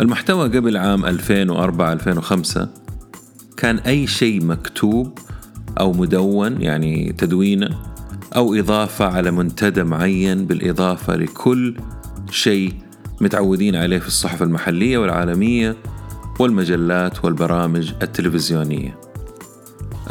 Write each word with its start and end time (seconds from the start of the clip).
المحتوى 0.00 0.48
قبل 0.48 0.76
عام 0.76 1.18
2004-2005 1.18 2.58
كان 3.56 3.78
أي 3.78 4.06
شيء 4.06 4.44
مكتوب 4.44 5.18
أو 5.80 5.92
مدون 5.92 6.62
يعني 6.62 7.12
تدوينه 7.12 7.68
أو 8.36 8.54
إضافة 8.54 9.04
على 9.04 9.30
منتدى 9.30 9.84
معين 9.84 10.46
بالإضافة 10.46 11.16
لكل 11.16 11.76
شيء 12.30 12.74
متعودين 13.20 13.76
عليه 13.76 13.98
في 13.98 14.06
الصحف 14.06 14.42
المحلية 14.42 14.98
والعالمية 14.98 15.76
والمجلات 16.38 17.24
والبرامج 17.24 17.92
التلفزيونية. 18.02 18.98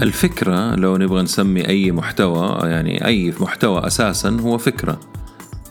الفكرة 0.02 0.76
لو 0.76 0.98
نبغى 0.98 1.22
نسمي 1.22 1.68
أي 1.68 1.92
محتوى 1.92 2.70
يعني 2.70 3.06
أي 3.06 3.34
محتوى 3.40 3.88
أساسا 3.88 4.30
هو 4.30 4.58
فكرة. 4.58 5.00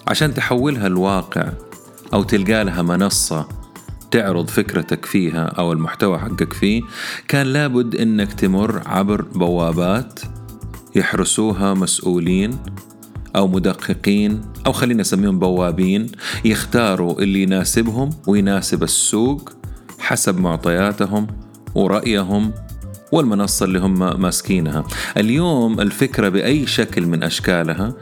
عشان 0.08 0.34
تحولها 0.34 0.86
الواقع 0.86 1.52
أو 2.14 2.22
تلقى 2.22 2.64
لها 2.64 2.82
منصة 2.82 3.61
تعرض 4.12 4.48
فكرتك 4.48 5.04
فيها 5.04 5.44
أو 5.44 5.72
المحتوى 5.72 6.18
حقك 6.18 6.52
فيه 6.52 6.82
كان 7.28 7.46
لابد 7.46 7.94
أنك 7.94 8.32
تمر 8.32 8.82
عبر 8.86 9.22
بوابات 9.22 10.20
يحرسوها 10.94 11.74
مسؤولين 11.74 12.58
أو 13.36 13.48
مدققين 13.48 14.40
أو 14.66 14.72
خلينا 14.72 15.00
نسميهم 15.00 15.38
بوابين 15.38 16.06
يختاروا 16.44 17.20
اللي 17.20 17.42
يناسبهم 17.42 18.10
ويناسب 18.26 18.82
السوق 18.82 19.52
حسب 19.98 20.40
معطياتهم 20.40 21.26
ورأيهم 21.74 22.52
والمنصة 23.12 23.64
اللي 23.64 23.78
هم 23.78 24.20
ماسكينها. 24.20 24.84
اليوم 25.16 25.80
الفكرة 25.80 26.28
بأي 26.28 26.66
شكل 26.66 27.06
من 27.06 27.22
أشكالها 27.22 27.94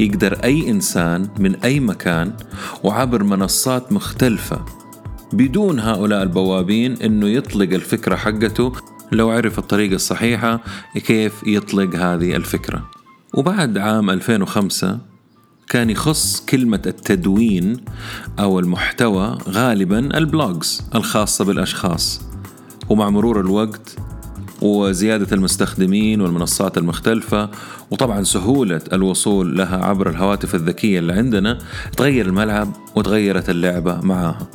يقدر 0.00 0.38
أي 0.44 0.70
إنسان 0.70 1.28
من 1.38 1.54
أي 1.54 1.80
مكان 1.80 2.32
وعبر 2.84 3.22
منصات 3.22 3.92
مختلفة 3.92 4.77
بدون 5.32 5.80
هؤلاء 5.80 6.22
البوابين 6.22 6.92
إنه 6.92 7.28
يطلق 7.28 7.74
الفكرة 7.74 8.16
حقته 8.16 8.72
لو 9.12 9.30
عرف 9.30 9.58
الطريقة 9.58 9.94
الصحيحة 9.94 10.60
كيف 10.94 11.32
يطلق 11.46 11.96
هذه 11.96 12.36
الفكرة. 12.36 12.90
وبعد 13.34 13.78
عام 13.78 14.10
2005 14.10 14.98
كان 15.68 15.90
يخص 15.90 16.40
كلمة 16.40 16.82
التدوين 16.86 17.76
أو 18.38 18.58
المحتوى 18.58 19.38
غالبا 19.48 20.18
البلوجز 20.18 20.82
الخاصة 20.94 21.44
بالأشخاص 21.44 22.20
ومع 22.88 23.10
مرور 23.10 23.40
الوقت 23.40 23.96
وزيادة 24.62 25.36
المستخدمين 25.36 26.20
والمنصات 26.20 26.78
المختلفة 26.78 27.50
وطبعا 27.90 28.22
سهولة 28.22 28.80
الوصول 28.92 29.56
لها 29.56 29.84
عبر 29.84 30.10
الهواتف 30.10 30.54
الذكية 30.54 30.98
اللي 30.98 31.12
عندنا 31.12 31.58
تغير 31.96 32.26
الملعب 32.26 32.72
وتغيرت 32.94 33.50
اللعبة 33.50 34.00
معاها 34.00 34.48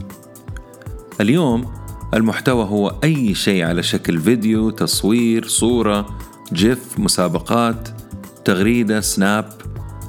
اليوم 1.22 1.74
المحتوى 2.14 2.64
هو 2.66 2.96
أي 3.04 3.36
شيء 3.36 3.66
على 3.66 3.84
شكل 3.84 4.20
فيديو 4.20 4.70
تصوير 4.70 5.48
صورة 5.48 6.18
جيف 6.54 7.00
مسابقات 7.00 7.90
تغريدة 8.46 9.02
سناب 9.02 9.54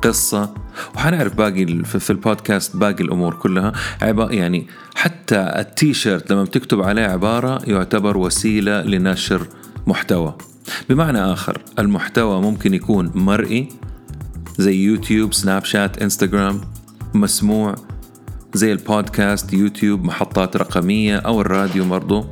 قصة. 0.03 0.55
وحنعرف 0.95 1.35
باقي 1.35 1.67
في 1.85 2.11
البودكاست 2.11 2.77
باقي 2.77 3.05
الأمور 3.05 3.35
كلها. 3.35 3.73
يعني 4.31 4.67
حتى 4.95 5.37
التيشيرت 5.37 6.33
لما 6.33 6.45
بتكتب 6.45 6.83
عليه 6.83 7.03
عبارة 7.03 7.61
يعتبر 7.67 8.17
وسيلة 8.17 8.83
لنشر 8.83 9.47
محتوى. 9.87 10.35
بمعنى 10.89 11.19
آخر 11.19 11.63
المحتوى 11.79 12.41
ممكن 12.41 12.75
يكون 12.75 13.11
مرئي 13.15 13.69
زي 14.59 14.77
يوتيوب 14.77 15.35
سناب 15.35 15.65
شات 15.65 16.03
إنستغرام 16.03 16.61
مسموع 17.15 17.75
زي 18.55 18.73
البودكاست 18.73 19.53
يوتيوب 19.53 20.05
محطات 20.05 20.57
رقمية 20.57 21.17
أو 21.17 21.41
الراديو 21.41 21.85
برضو. 21.85 22.25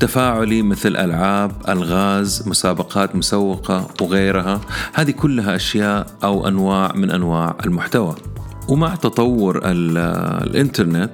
تفاعلي 0.00 0.62
مثل 0.62 0.96
ألعاب 0.96 1.52
ألغاز 1.68 2.48
مسابقات 2.48 3.16
مسوقة 3.16 3.88
وغيرها. 4.00 4.60
هذه 4.94 5.10
كلها 5.10 5.56
أشياء 5.56 6.06
أو 6.24 6.48
أنواع 6.48 6.92
من 6.94 7.10
أنواع 7.10 7.56
المحتوى. 7.66 8.14
ومع 8.68 8.94
تطور 8.94 9.60
الإنترنت 9.64 11.10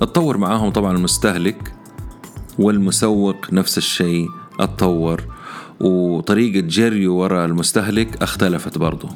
تطور 0.00 0.36
معاهم 0.36 0.70
طبعا 0.70 0.96
المستهلك 0.96 1.74
والمسوق 2.58 3.52
نفس 3.52 3.78
الشيء 3.78 4.28
أتطور. 4.60 5.22
وطريقة 5.80 6.60
جريه 6.60 7.08
وراء 7.08 7.44
المستهلك 7.46 8.22
اختلفت 8.22 8.78
برضو. 8.78 9.08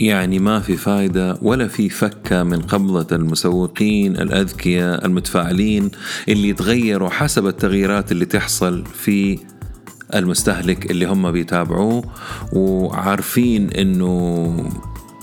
يعني 0.00 0.38
ما 0.38 0.60
في 0.60 0.76
فايدة 0.76 1.38
ولا 1.42 1.68
في 1.68 1.88
فكة 1.88 2.42
من 2.42 2.62
قبضة 2.62 3.16
المسوقين 3.16 4.16
الأذكياء 4.16 5.06
المتفاعلين 5.06 5.90
اللي 6.28 6.48
يتغيروا 6.48 7.10
حسب 7.10 7.46
التغييرات 7.46 8.12
اللي 8.12 8.24
تحصل 8.24 8.84
في 8.86 9.38
المستهلك 10.14 10.90
اللي 10.90 11.06
هم 11.06 11.30
بيتابعوه 11.32 12.04
وعارفين 12.52 13.70
إنه 13.70 14.70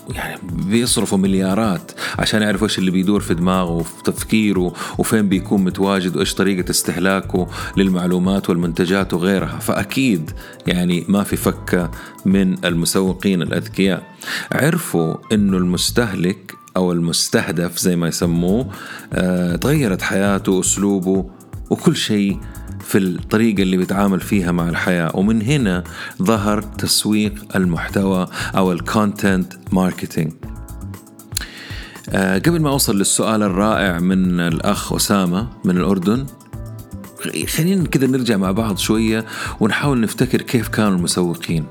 يعني 0.09 0.39
بيصرفوا 0.53 1.17
مليارات 1.17 1.91
عشان 2.19 2.41
يعرفوا 2.41 2.67
إيش 2.67 2.79
اللي 2.79 2.91
بيدور 2.91 3.19
في 3.19 3.33
دماغه 3.33 3.71
وفي 3.71 4.03
تفكيره 4.03 4.73
وفين 4.97 5.29
بيكون 5.29 5.63
متواجد 5.63 6.15
وإيش 6.15 6.33
طريقة 6.33 6.69
استهلاكه 6.69 7.47
للمعلومات 7.77 8.49
والمنتجات 8.49 9.13
وغيرها. 9.13 9.59
فأكيد 9.59 10.31
يعني 10.67 11.05
ما 11.07 11.23
في 11.23 11.35
فكة 11.35 11.91
من 12.25 12.65
المسوقين 12.65 13.41
الأذكياء. 13.41 14.03
عرفوا 14.51 15.15
إنه 15.31 15.57
المستهلك 15.57 16.55
أو 16.77 16.91
المستهدف 16.91 17.77
زي 17.77 17.95
ما 17.95 18.07
يسموه 18.07 18.67
آه 19.13 19.55
تغيرت 19.55 20.01
حياته 20.01 20.51
وأسلوبه 20.51 21.25
وكل 21.69 21.95
شيء 21.95 22.39
في 22.83 22.97
الطريقة 22.97 23.63
اللي 23.63 23.77
بيتعامل 23.77 24.19
فيها 24.19 24.51
مع 24.51 24.69
الحياة. 24.69 25.11
ومن 25.13 25.41
هنا 25.41 25.83
ظهر 26.23 26.61
تسويق 26.61 27.33
المحتوى 27.55 28.27
أو 28.55 28.71
ال 28.71 28.82
content 28.82 29.53
marketing 29.71 30.33
آه 32.09 32.37
قبل 32.37 32.61
ما 32.61 32.69
أوصل 32.69 32.97
للسؤال 32.97 33.43
الرائع 33.43 33.99
من 33.99 34.39
الأخ 34.39 34.93
أسامة 34.93 35.47
من 35.65 35.77
الأردن 35.77 36.25
خلينا 37.47 37.87
كذا 37.87 38.07
نرجع 38.07 38.37
مع 38.37 38.51
بعض 38.51 38.77
شوية 38.77 39.25
ونحاول 39.59 40.01
نفتكر 40.01 40.41
كيف 40.41 40.67
كانوا 40.67 40.97
المسوقين. 40.97 41.65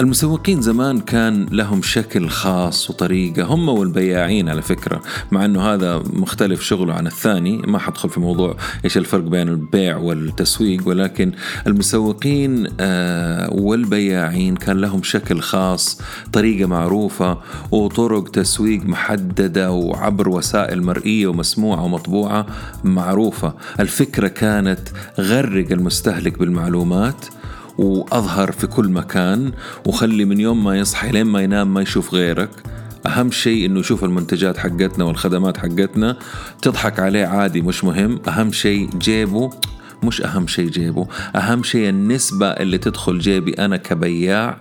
المسوقين 0.00 0.62
زمان 0.62 1.00
كان 1.00 1.46
لهم 1.50 1.82
شكل 1.82 2.28
خاص 2.28 2.90
وطريقة 2.90 3.44
هم 3.44 3.68
والبياعين 3.68 4.48
على 4.48 4.62
فكرة 4.62 5.02
مع 5.30 5.44
أنه 5.44 5.62
هذا 5.62 6.02
مختلف 6.12 6.62
شغله 6.62 6.94
عن 6.94 7.06
الثاني 7.06 7.56
ما 7.56 7.78
حدخل 7.78 8.08
في 8.08 8.20
موضوع 8.20 8.56
إيش 8.84 8.96
الفرق 8.96 9.22
بين 9.22 9.48
البيع 9.48 9.96
والتسويق 9.96 10.88
ولكن 10.88 11.32
المسوقين 11.66 12.66
آه، 12.80 13.52
والبياعين 13.52 14.56
كان 14.56 14.78
لهم 14.78 15.02
شكل 15.02 15.40
خاص 15.40 16.00
طريقة 16.32 16.66
معروفة 16.66 17.38
وطرق 17.70 18.28
تسويق 18.30 18.84
محددة 18.84 19.72
وعبر 19.72 20.28
وسائل 20.28 20.82
مرئية 20.82 21.26
ومسموعة 21.26 21.84
ومطبوعة 21.84 22.46
معروفة. 22.84 23.54
الفكرة 23.80 24.28
كانت 24.28 24.80
غرق 25.18 25.72
المستهلك 25.72 26.38
بالمعلومات 26.38 27.26
وأظهر 27.80 28.52
في 28.52 28.66
كل 28.66 28.88
مكان 28.88 29.52
وخلي 29.86 30.24
من 30.24 30.40
يوم 30.40 30.64
ما 30.64 30.78
يصحى 30.78 31.10
لين 31.12 31.26
ما 31.26 31.40
ينام 31.40 31.74
ما 31.74 31.82
يشوف 31.82 32.14
غيرك. 32.14 32.50
أهم 33.06 33.30
شيء 33.30 33.66
إنه 33.66 33.80
يشوف 33.80 34.04
المنتجات 34.04 34.58
حقتنا 34.58 35.04
والخدمات 35.04 35.56
حقتنا. 35.56 36.16
تضحك 36.62 37.00
عليه 37.00 37.26
عادي 37.26 37.62
مش 37.62 37.84
مهم. 37.84 38.20
أهم 38.28 38.52
شيء 38.52 38.90
جيبه. 38.98 39.50
مش 40.02 40.22
أهم 40.22 40.46
شيء 40.46 40.68
جيبه. 40.68 41.06
أهم 41.36 41.62
شيء 41.62 41.88
النسبة 41.88 42.46
اللي 42.46 42.78
تدخل 42.78 43.18
جيبي 43.18 43.52
أنا 43.52 43.76
كبياع 43.76 44.60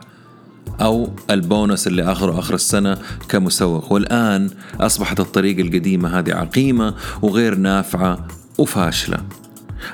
أو 0.82 1.10
البونس 1.30 1.88
اللي 1.88 2.04
آخره 2.04 2.40
آخر 2.40 2.54
السنة 2.54 2.98
كمسوق. 3.30 3.92
والآن 3.94 4.50
أصبحت 4.80 5.20
الطريقة 5.20 5.62
القديمة 5.62 6.20
هذه 6.20 6.34
عقيمة 6.34 6.94
وغير 7.22 7.56
نافعة 7.56 8.28
وفاشلة. 8.58 9.18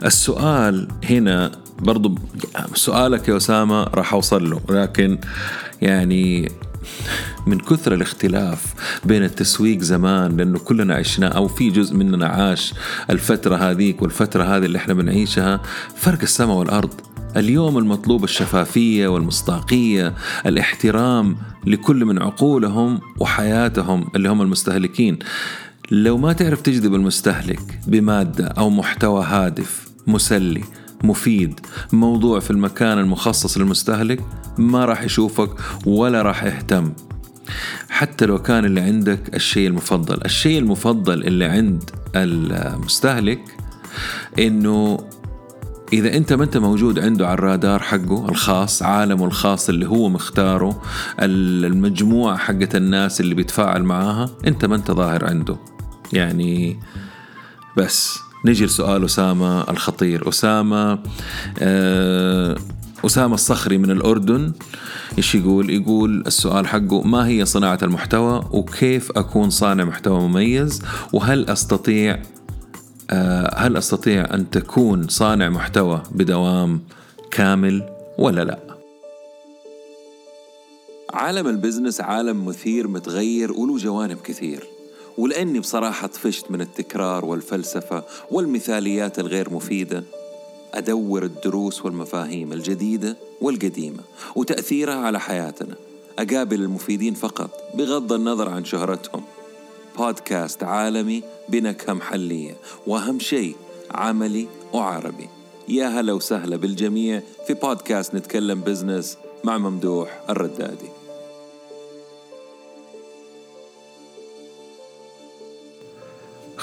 السؤال 0.05 0.87
هنا 1.09 1.51
برضو 1.79 2.15
سؤالك 2.73 3.27
يا 3.27 3.37
أسامة 3.37 3.83
راح 3.83 4.13
أوصل 4.13 4.49
له 4.49 4.61
لكن 4.69 5.17
يعني 5.81 6.51
من 7.47 7.59
كثر 7.59 7.93
الاختلاف 7.93 8.73
بين 9.05 9.23
التسويق 9.23 9.79
زمان 9.79 10.37
لأنه 10.37 10.59
كلنا 10.59 10.95
عشنا 10.95 11.27
أو 11.27 11.47
في 11.47 11.69
جزء 11.69 11.95
مننا 11.95 12.27
عاش 12.27 12.73
الفترة 13.09 13.55
هذيك 13.55 14.01
والفترة 14.01 14.43
هذه 14.43 14.65
اللي 14.65 14.77
إحنا 14.77 14.93
بنعيشها 14.93 15.61
فرق 15.95 16.21
السماء 16.21 16.55
والأرض. 16.57 16.93
اليوم 17.37 17.77
المطلوب 17.77 18.23
الشفافية 18.23 19.07
والمصداقية 19.07 20.13
الاحترام 20.45 21.37
لكل 21.65 22.05
من 22.05 22.21
عقولهم 22.21 22.99
وحياتهم 23.19 24.07
اللي 24.15 24.29
هم 24.29 24.41
المستهلكين. 24.41 25.19
لو 25.91 26.17
ما 26.17 26.33
تعرف 26.33 26.61
تجذب 26.61 26.95
المستهلك 26.95 27.79
بمادة 27.87 28.47
أو 28.47 28.69
محتوى 28.69 29.25
هادف 29.25 29.87
مسلي 30.07 30.63
مفيد. 31.03 31.59
موضوع 31.93 32.39
في 32.39 32.51
المكان 32.51 32.99
المخصص 32.99 33.57
للمستهلك 33.57 34.21
ما 34.57 34.85
راح 34.85 35.01
يشوفك 35.01 35.49
ولا 35.85 36.21
راح 36.21 36.43
يهتم. 36.43 36.93
حتى 37.89 38.25
لو 38.25 38.41
كان 38.41 38.65
اللي 38.65 38.81
عندك 38.81 39.35
الشيء 39.35 39.67
المفضل. 39.67 40.21
الشيء 40.25 40.59
المفضل 40.59 41.23
اللي 41.23 41.45
عند 41.45 41.89
المستهلك 42.15 43.41
إنه 44.39 44.99
إذا 45.93 46.17
أنت 46.17 46.33
ما 46.33 46.43
أنت 46.43 46.57
موجود 46.57 46.99
عنده 46.99 47.27
على 47.27 47.33
الرادار 47.33 47.79
حقه 47.79 48.29
الخاص 48.29 48.83
عالمه 48.83 49.25
الخاص 49.25 49.69
اللي 49.69 49.87
هو 49.89 50.09
مختاره 50.09 50.81
المجموعة 51.19 52.37
حقت 52.37 52.75
الناس 52.75 53.21
اللي 53.21 53.35
بيتفاعل 53.35 53.83
معاها 53.83 54.29
أنت 54.47 54.65
ما 54.65 54.75
أنت 54.75 54.91
ظاهر 54.91 55.25
عنده. 55.25 55.57
يعني 56.13 56.79
بس. 57.77 58.24
نجي 58.45 58.65
لسؤال 58.65 59.05
أسامة 59.05 59.61
الخطير. 59.61 60.29
أسامة 60.29 60.99
آه 61.59 62.57
أسامة 63.05 63.33
الصخري 63.33 63.77
من 63.77 63.91
الأردن 63.91 64.51
إيش 65.17 65.35
يقول؟ 65.35 65.69
يقول 65.69 66.23
السؤال 66.27 66.67
حقه 66.67 67.01
ما 67.01 67.27
هي 67.27 67.45
صناعة 67.45 67.79
المحتوى 67.83 68.43
وكيف 68.51 69.11
أكون 69.11 69.49
صانع 69.49 69.83
محتوى 69.83 70.19
مميز؟ 70.19 70.81
وهل 71.13 71.49
أستطيع 71.49 72.21
آه 73.09 73.55
هل 73.57 73.77
أستطيع 73.77 74.33
أن 74.33 74.49
تكون 74.49 75.07
صانع 75.07 75.49
محتوى 75.49 76.03
بدوام 76.11 76.81
كامل 77.31 77.83
ولا 78.19 78.43
لا؟ 78.43 78.59
عالم 81.13 81.47
البزنس 81.47 82.01
عالم 82.01 82.45
مثير 82.45 82.87
متغير 82.87 83.51
وله 83.51 83.77
جوانب 83.77 84.17
كثير. 84.17 84.74
ولأني 85.17 85.59
بصراحة 85.59 86.07
طفشت 86.07 86.51
من 86.51 86.61
التكرار 86.61 87.25
والفلسفة 87.25 88.03
والمثاليات 88.31 89.19
الغير 89.19 89.53
مفيدة. 89.53 90.03
أدور 90.73 91.23
الدروس 91.23 91.85
والمفاهيم 91.85 92.53
الجديدة 92.53 93.17
والقديمة 93.41 94.03
وتأثيرها 94.35 94.95
على 94.95 95.19
حياتنا. 95.19 95.75
أقابل 96.19 96.61
المفيدين 96.61 97.13
فقط 97.13 97.49
بغض 97.73 98.13
النظر 98.13 98.49
عن 98.49 98.65
شهرتهم. 98.65 99.23
بودكاست 99.97 100.63
عالمي 100.63 101.23
بنكهة 101.49 101.93
محلية 101.93 102.55
وأهم 102.87 103.19
شيء 103.19 103.55
عملي 103.91 104.47
وعربي. 104.73 105.29
يا 105.67 105.87
هلا 105.87 106.13
وسهلا 106.13 106.55
بالجميع 106.55 107.21
في 107.47 107.53
بودكاست 107.53 108.15
نتكلم 108.15 108.61
بزنس 108.61 109.17
مع 109.43 109.57
ممدوح 109.57 110.21
الردادي. 110.29 111.04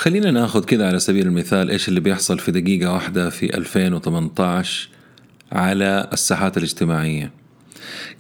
خلينا 0.03 0.31
ناخذ 0.31 0.65
كذا 0.65 0.87
على 0.89 0.99
سبيل 0.99 1.27
المثال 1.27 1.71
إيش 1.71 1.89
اللي 1.89 2.01
بيحصل 2.01 2.39
في 2.39 2.53
دقيقة 2.53 2.93
واحدة 2.93 3.31
في 3.31 3.57
2018 3.57 4.89
على 5.53 6.09
الساحات 6.13 6.57
الاجتماعية. 6.57 7.33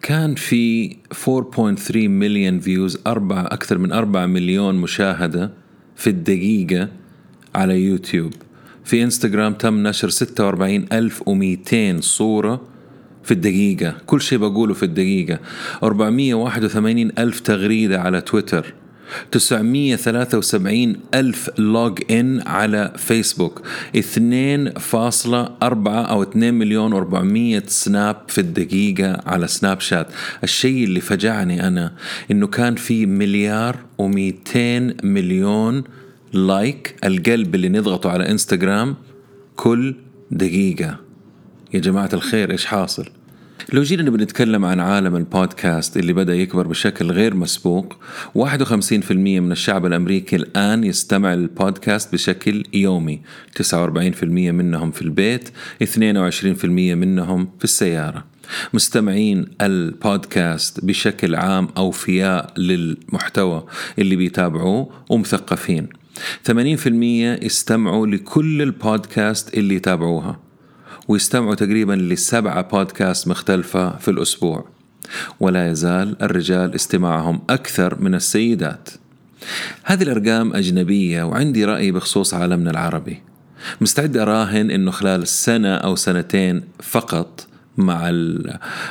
كان 0.02 0.34
في 0.34 0.88
4.3 0.88 2.08
مليون 2.08 2.60
views 2.60 2.98
أربع 3.06 3.40
أكثر 3.40 3.78
من 3.78 3.92
4 3.92 4.26
مليون 4.26 4.74
مشاهدة 4.74 5.50
في 5.96 6.10
الدقيقة 6.10 6.88
على 7.54 7.80
يوتيوب. 7.84 8.32
في 8.84 9.02
إنستغرام 9.02 9.54
تم 9.54 9.86
نشر 9.86 10.08
46200 10.08 12.00
صورة 12.00 12.62
في 13.24 13.30
الدقيقة. 13.30 13.96
كل 14.06 14.20
شيء 14.20 14.38
بقوله 14.38 14.74
في 14.74 14.82
الدقيقة. 14.82 15.38
481 15.82 17.12
ألف 17.18 17.40
تغريدة 17.40 18.00
على 18.00 18.20
تويتر. 18.20 18.81
973 19.30 20.96
ألف 21.14 21.50
log 21.58 21.98
in 22.10 22.42
على 22.46 22.92
فيسبوك 22.96 23.62
2.4 23.96 24.02
أو 25.62 26.22
2 26.22 26.54
مليون 26.54 26.92
و400 26.92 27.68
snap 27.68 28.16
في 28.28 28.40
الدقيقة 28.40 29.20
على 29.26 29.46
سناب 29.46 29.80
شات 29.80 30.06
الشيء 30.44 30.84
اللي 30.84 31.00
فجعني 31.00 31.66
أنا 31.68 31.92
إنه 32.30 32.46
كان 32.46 32.74
في 32.74 33.06
مليار 33.06 33.76
و200 34.02 35.04
مليون 35.04 35.84
like 36.32 36.96
القلب 37.04 37.54
اللي 37.54 37.68
نضغطه 37.68 38.10
على 38.10 38.30
انستغرام 38.30 38.96
كل 39.56 39.94
دقيقة. 40.30 40.96
يا 41.74 41.80
جماعة 41.80 42.10
الخير 42.12 42.50
إيش 42.50 42.66
حاصل؟ 42.66 43.06
لو 43.72 43.82
جينا 43.82 44.10
بنتكلم 44.10 44.64
عن 44.64 44.80
عالم 44.80 45.16
البودكاست 45.16 45.96
اللي 45.96 46.12
بدأ 46.12 46.34
يكبر 46.34 46.66
بشكل 46.66 47.10
غير 47.10 47.34
مسبوق 47.34 47.96
51% 48.38 49.12
من 49.12 49.52
الشعب 49.52 49.86
الأمريكي 49.86 50.36
الآن 50.36 50.84
يستمع 50.84 51.34
للبودكاست 51.34 52.12
بشكل 52.12 52.64
يومي. 52.74 53.20
49% 53.62 54.24
منهم 54.24 54.90
في 54.90 55.02
البيت 55.02 55.48
22% 55.82 56.64
منهم 56.64 57.48
في 57.58 57.64
السيارة. 57.64 58.24
مستمعين 58.74 59.46
البودكاست 59.60 60.84
بشكل 60.84 61.34
عام 61.34 61.68
أوفياء 61.76 62.60
للمحتوى 62.60 63.66
اللي 63.98 64.16
بيتابعوه 64.16 64.90
ومثقفين. 65.10 65.88
80% 66.50 67.44
يستمعوا 67.44 68.06
لكل 68.06 68.62
البودكاست 68.62 69.54
اللي 69.54 69.74
يتابعوها. 69.74 70.51
ويستمعوا 71.08 71.54
تقريبا 71.54 71.92
لسبعة 71.92 72.62
بودكاست 72.62 73.28
مختلفة 73.28 73.96
في 73.96 74.10
الأسبوع. 74.10 74.68
ولا 75.40 75.70
يزال 75.70 76.22
الرجال 76.22 76.74
استماعهم 76.74 77.40
أكثر 77.50 78.00
من 78.00 78.14
السيدات. 78.14 78.88
هذه 79.84 80.02
الأرقام 80.02 80.54
أجنبية 80.56 81.22
وعندي 81.22 81.64
رأي 81.64 81.92
بخصوص 81.92 82.34
عالمنا 82.34 82.70
العربي. 82.70 83.22
مستعد 83.80 84.16
أراهن 84.16 84.70
أنه 84.70 84.90
خلال 84.90 85.28
سنة 85.28 85.74
أو 85.74 85.96
سنتين 85.96 86.62
فقط 86.82 87.46
مع 87.76 88.10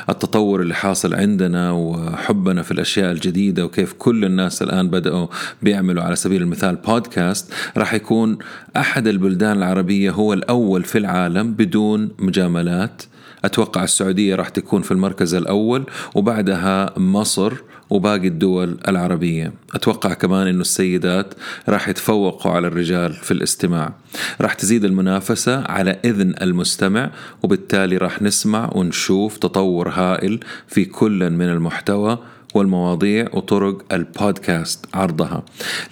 التطور 0.08 0.62
اللي 0.62 0.74
حاصل 0.74 1.14
عندنا 1.14 1.72
وحبنا 1.72 2.62
في 2.62 2.70
الأشياء 2.70 3.12
الجديدة 3.12 3.64
وكيف 3.64 3.92
كل 3.92 4.24
الناس 4.24 4.62
الآن 4.62 4.88
بدأوا 4.88 5.26
بيعملوا 5.62 6.02
على 6.02 6.16
سبيل 6.16 6.42
المثال 6.42 6.76
بودكاست 6.76 7.52
راح 7.76 7.94
يكون 7.94 8.38
أحد 8.76 9.06
البلدان 9.06 9.56
العربية 9.56 10.10
هو 10.10 10.32
الأول 10.32 10.84
في 10.84 10.98
العالم 10.98 11.52
بدون 11.52 12.10
مجاملات. 12.18 13.02
أتوقع 13.44 13.84
السعودية 13.84 14.34
راح 14.34 14.48
تكون 14.48 14.82
في 14.82 14.90
المركز 14.90 15.34
الأول 15.34 15.84
وبعدها 16.14 16.98
مصر 16.98 17.52
وباقي 17.92 18.28
الدول 18.28 18.78
العربية. 18.88 19.52
أتوقع 19.74 20.14
كمان 20.14 20.46
أنه 20.46 20.60
السيدات 20.60 21.34
راح 21.68 21.88
يتفوقوا 21.88 22.52
على 22.52 22.66
الرجال 22.66 23.12
في 23.12 23.30
الاستماع. 23.30 23.92
راح 24.40 24.54
تزيد 24.54 24.84
المنافسة 24.84 25.62
على 25.62 25.98
إذن 26.04 26.34
المستمع 26.42 27.10
وبالتالي 27.42 27.96
راح 27.96 28.22
نسمع 28.22 28.70
ونشوف 28.74 29.38
تطور 29.38 29.88
هائل 29.88 30.40
في 30.66 30.84
كل 30.84 31.30
من 31.30 31.48
المحتوى 31.48 32.18
والمواضيع 32.54 33.28
وطرق 33.32 33.82
البودكاست 33.92 34.86
عرضها. 34.94 35.42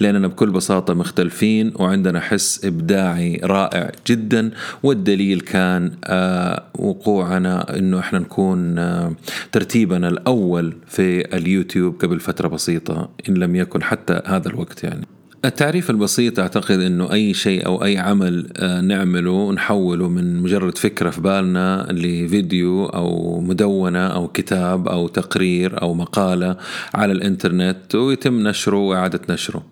لأننا 0.00 0.28
بكل 0.28 0.50
بساطة 0.50 0.94
مختلفين 0.94 1.72
وعندنا 1.76 2.20
حس 2.20 2.64
إبداعي 2.64 3.40
رائع 3.44 3.92
جدا 4.06 4.50
والدليل 4.82 5.40
كان 5.40 5.92
آه، 6.04 6.62
وقوعنا 6.74 7.76
أنه 7.78 7.98
إحنا 7.98 8.18
نكون 8.18 8.78
آه، 8.78 9.12
ترتيبنا 9.52 10.08
الأول 10.08 10.76
في 10.86 11.36
اليوتيوب 11.36 12.00
قبل 12.02 12.20
فترة 12.20 12.48
بسيطة 12.48 13.08
إن 13.28 13.34
لم 13.34 13.56
يكن 13.56 13.82
حتى 13.82 14.22
هذا 14.26 14.48
الوقت 14.48 14.84
يعني. 14.84 15.19
التعريف 15.44 15.90
البسيط 15.90 16.38
أعتقد 16.38 16.80
إنه 16.80 17.12
أي 17.12 17.34
شيء 17.34 17.66
أو 17.66 17.84
أي 17.84 17.98
عمل 17.98 18.46
آه، 18.56 18.80
نعمله 18.80 19.52
نحوله 19.52 20.08
من 20.08 20.42
مجرد 20.42 20.78
فكرة 20.78 21.10
في 21.10 21.20
بالنا 21.20 21.86
لفيديو 21.90 22.86
أو 22.86 23.40
مدونة 23.40 24.06
أو 24.06 24.28
كتاب 24.28 24.88
أو 24.88 25.08
تقرير 25.08 25.82
أو 25.82 25.94
مقالة 25.94 26.56
على 26.94 27.12
الإنترنت 27.12 27.94
ويتم 27.94 28.48
نشره 28.48 28.76
وإعادة 28.76 29.20
نشره. 29.28 29.62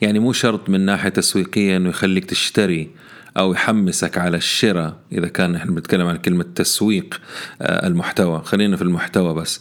يعني 0.00 0.18
مو 0.18 0.32
شرط 0.32 0.70
من 0.70 0.80
ناحية 0.80 1.08
تسويقية 1.08 1.76
إنه 1.76 1.88
يخليك 1.88 2.24
تشتري 2.24 2.90
أو 3.38 3.52
يحمسك 3.52 4.18
على 4.18 4.36
الشراء 4.36 4.94
إذا 5.12 5.28
كان 5.28 5.52
نحن 5.52 5.74
بنتكلم 5.74 6.06
عن 6.06 6.16
كلمة 6.16 6.44
تسويق 6.54 7.20
آه، 7.62 7.86
المحتوى. 7.86 8.42
خلينا 8.44 8.76
في 8.76 8.82
المحتوى 8.82 9.34
بس. 9.34 9.60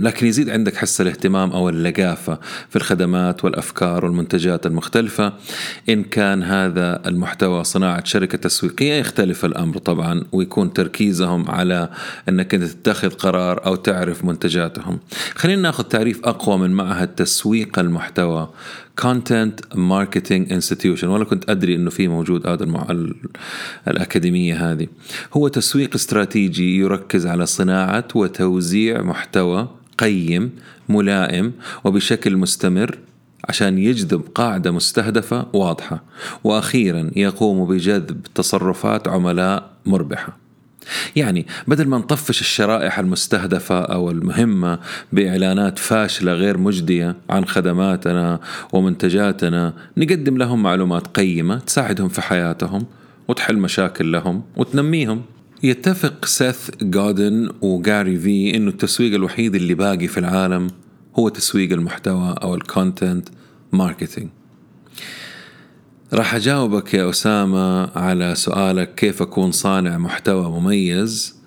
لكن 0.00 0.26
يزيد 0.26 0.50
عندك 0.50 0.76
حس 0.76 1.00
الاهتمام 1.00 1.50
أو 1.50 1.68
اللقافة 1.68 2.38
في 2.70 2.76
الخدمات 2.76 3.44
والأفكار 3.44 4.04
والمنتجات 4.04 4.66
المختلفة. 4.66 5.32
إن 5.88 6.02
كان 6.04 6.42
هذا 6.42 7.02
المحتوى 7.06 7.64
صناعة 7.64 8.04
شركة 8.04 8.38
تسويقية 8.38 8.94
يختلف 8.94 9.44
الأمر 9.44 9.78
طبعا 9.78 10.24
ويكون 10.32 10.72
تركيزهم 10.72 11.50
على 11.50 11.88
إنك 12.28 12.54
أنت 12.54 12.64
تتخذ 12.64 13.10
قرار 13.10 13.66
أو 13.66 13.74
تعرف 13.74 14.24
منتجاتهم. 14.24 14.98
خلينا 15.34 15.62
ناخذ 15.62 15.84
تعريف 15.84 16.20
أقوى 16.24 16.58
من 16.58 16.70
معهد 16.70 17.08
تسويق 17.08 17.78
المحتوى. 17.78 18.48
content 18.98 19.76
marketing 19.76 20.52
institution 20.52 21.08
ولا 21.08 21.24
كنت 21.24 21.50
أدري 21.50 21.74
إنه 21.74 21.90
في 21.90 22.08
موجود 22.08 22.46
هذا 22.46 22.64
المع... 22.64 22.86
الأكاديمية 23.88 24.72
هذه. 24.72 24.86
هو 25.34 25.48
تسويق 25.48 25.94
استراتيجي 25.94 26.76
يركز 26.76 27.26
على 27.26 27.46
صناعة 27.46 28.08
وتوزيع 28.14 29.02
محتوى 29.02 29.68
قيم 29.98 30.50
ملائم 30.88 31.52
وبشكل 31.84 32.36
مستمر 32.36 32.98
عشان 33.48 33.78
يجذب 33.78 34.22
قاعدة 34.34 34.70
مستهدفة 34.70 35.46
واضحة. 35.52 36.02
وأخيرا 36.44 37.10
يقوم 37.16 37.68
بجذب 37.68 38.22
تصرفات 38.34 39.08
عملاء 39.08 39.70
مربحة. 39.86 40.47
يعني 41.16 41.46
بدل 41.66 41.88
ما 41.88 41.98
نطفش 41.98 42.40
الشرائح 42.40 42.98
المستهدفة 42.98 43.80
أو 43.80 44.10
المهمة 44.10 44.78
بإعلانات 45.12 45.78
فاشلة 45.78 46.32
غير 46.32 46.58
مجدية 46.58 47.16
عن 47.30 47.44
خدماتنا 47.44 48.40
ومنتجاتنا 48.72 49.74
نقدم 49.96 50.36
لهم 50.36 50.62
معلومات 50.62 51.06
قيمة 51.06 51.58
تساعدهم 51.58 52.08
في 52.08 52.22
حياتهم 52.22 52.86
وتحل 53.28 53.58
مشاكل 53.58 54.12
لهم 54.12 54.42
وتنميهم. 54.56 55.22
يتفق 55.62 56.24
سيث 56.24 56.70
جودن 56.82 57.50
وجاري 57.60 58.18
في 58.18 58.56
انه 58.56 58.70
التسويق 58.70 59.14
الوحيد 59.14 59.54
اللي 59.54 59.74
باقي 59.74 60.06
في 60.06 60.20
العالم 60.20 60.66
هو 61.18 61.28
تسويق 61.28 61.72
المحتوى 61.72 62.34
أو 62.42 62.54
ال 62.54 62.63
content 62.63 63.28
marketing 63.72 64.28
راح 66.12 66.34
أجاوبك 66.34 66.94
يا 66.94 67.10
أسامة 67.10 67.98
على 67.98 68.34
سؤالك 68.34 68.94
كيف 68.94 69.22
أكون 69.22 69.52
صانع 69.52 69.98
محتوى 69.98 70.60
مميز. 70.60 71.38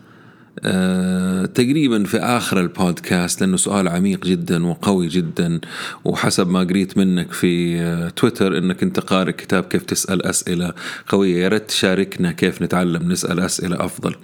أه 0.63 1.45
تقريبا 1.45 2.03
في 2.03 2.17
آخر 2.17 2.59
البودكاست 2.59 3.41
لأنه 3.41 3.57
سؤال 3.57 3.87
عميق 3.87 4.25
جدا 4.25 4.65
وقوي 4.65 5.07
جدا 5.07 5.59
وحسب 6.05 6.49
ما 6.49 6.59
قريت 6.59 6.97
منك 6.97 7.33
في 7.33 7.81
أه 7.81 8.09
تويتر 8.09 8.57
أنك 8.57 8.83
أنت 8.83 8.99
قارئ 8.99 9.31
كتاب 9.31 9.63
كيف 9.63 9.83
تسأل 9.83 10.25
أسئلة 10.25 10.73
قوية. 11.07 11.43
يا 11.43 11.47
ريت 11.47 11.67
تشاركنا 11.67 12.31
كيف 12.31 12.61
نتعلم 12.61 13.11
نسأل 13.11 13.39
أسئلة 13.39 13.85
أفضل. 13.85 14.15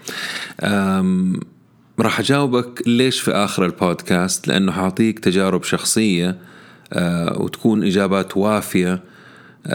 راح 2.00 2.20
أجاوبك 2.20 2.84
ليش 2.88 3.20
في 3.20 3.32
آخر 3.32 3.66
البودكاست؟ 3.66 4.48
لأنه 4.48 4.72
حاعطيك 4.72 5.20
تجارب 5.20 5.64
شخصية 5.64 6.38
أه 6.94 7.42
وتكون 7.42 7.84
إجابات 7.84 8.38
وافية 8.38 9.04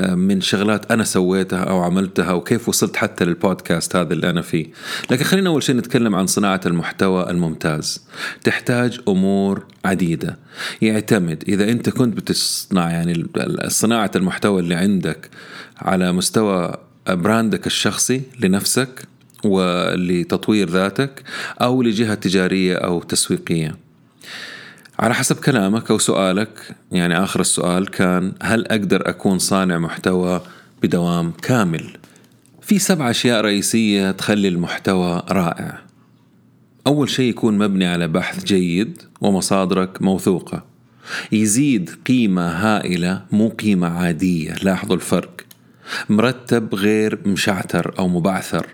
من 0.01 0.41
شغلات 0.41 0.93
أنا 0.93 1.05
سويتها 1.05 1.65
أو 1.65 1.83
عملتها 1.83 2.33
وكيف 2.33 2.69
وصلت 2.69 2.97
حتى 2.97 3.25
للبودكاست 3.25 3.97
هذا 3.97 4.13
اللي 4.13 4.31
أنا 4.31 4.43
فيه. 4.43 4.67
لكن 5.11 5.25
خلينا 5.25 5.49
أول 5.49 5.63
شيء 5.63 5.77
نتكلم 5.77 6.15
عن 6.15 6.27
صناعة 6.27 6.61
المحتوى 6.67 7.31
الممتاز. 7.31 8.03
تحتاج 8.45 9.01
أمور 9.09 9.67
عديدة. 9.85 10.39
يعتمد 10.83 11.45
إذا 11.49 11.71
أنت 11.71 11.91
كنت 11.91 12.17
بتصنع 12.17 12.91
يعني 12.91 13.27
صناعة 13.69 14.11
المحتوى 14.17 14.61
اللي 14.61 14.75
عندك 14.75 15.31
على 15.79 16.13
مستوى 16.13 16.77
براندك 17.09 17.67
الشخصي 17.67 18.23
لنفسك 18.41 19.09
ولتطوير 19.45 20.71
ذاتك 20.71 21.23
أو 21.63 21.83
لجهة 21.83 22.15
تجارية 22.15 22.77
أو 22.77 23.03
تسويقية. 23.03 23.77
على 24.99 25.15
حسب 25.15 25.37
كلامك 25.37 25.91
أو 25.91 25.99
سؤالك 25.99 26.77
يعني 26.93 27.25
آخر 27.25 27.41
السؤال 27.41 27.89
كان 27.89 28.33
هل 28.43 28.67
أقدر 28.67 29.09
أكون 29.09 29.39
صانع 29.39 29.79
محتوى 29.79 30.41
بدوام 30.83 31.31
كامل؟ 31.31 31.97
في 32.61 32.79
سبع 32.79 33.11
أشياء 33.11 33.41
رئيسية 33.41 34.11
تخلي 34.11 34.49
المحتوى 34.49 35.23
رائع. 35.31 35.79
أول 36.87 37.11
شيء 37.11 37.31
يكون 37.31 37.59
مبني 37.59 37.87
على 37.87 38.09
بحث 38.09 38.45
جيد 38.45 39.03
ومصادرك 39.21 40.03
موثوقة. 40.03 40.65
يزيد 41.33 41.91
قيمة 42.07 42.49
هائلة 42.49 43.23
مو 43.33 43.49
قيمة 43.49 43.89
عادية. 43.89 44.55
لاحظوا 44.63 44.97
الفرق. 44.97 45.41
مرتب 46.09 46.75
غير 46.75 47.19
مشعتر 47.27 47.95
أو 47.99 48.09
مبعثر. 48.09 48.67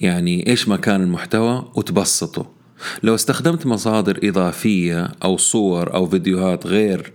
يعني 0.00 0.46
إيش 0.46 0.68
ما 0.68 0.76
كان 0.76 1.02
المحتوى؟ 1.02 1.72
وتبسطه. 1.74 2.53
لو 3.02 3.14
استخدمت 3.14 3.66
مصادر 3.66 4.18
إضافية 4.24 5.08
أو 5.24 5.36
صور 5.36 5.94
أو 5.94 6.06
فيديوهات 6.06 6.66
غير 6.66 7.12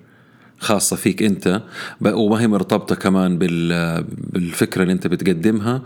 خاصة 0.60 0.96
فيك 0.96 1.24
أنت 1.24 1.62
وما 2.02 2.42
هي 2.42 2.48
مرتبطة 2.48 2.96
كمان 2.96 3.38
بالفكرة 3.38 4.82
اللي 4.82 4.94
أنت 4.94 5.08
بتقدمها 5.08 5.82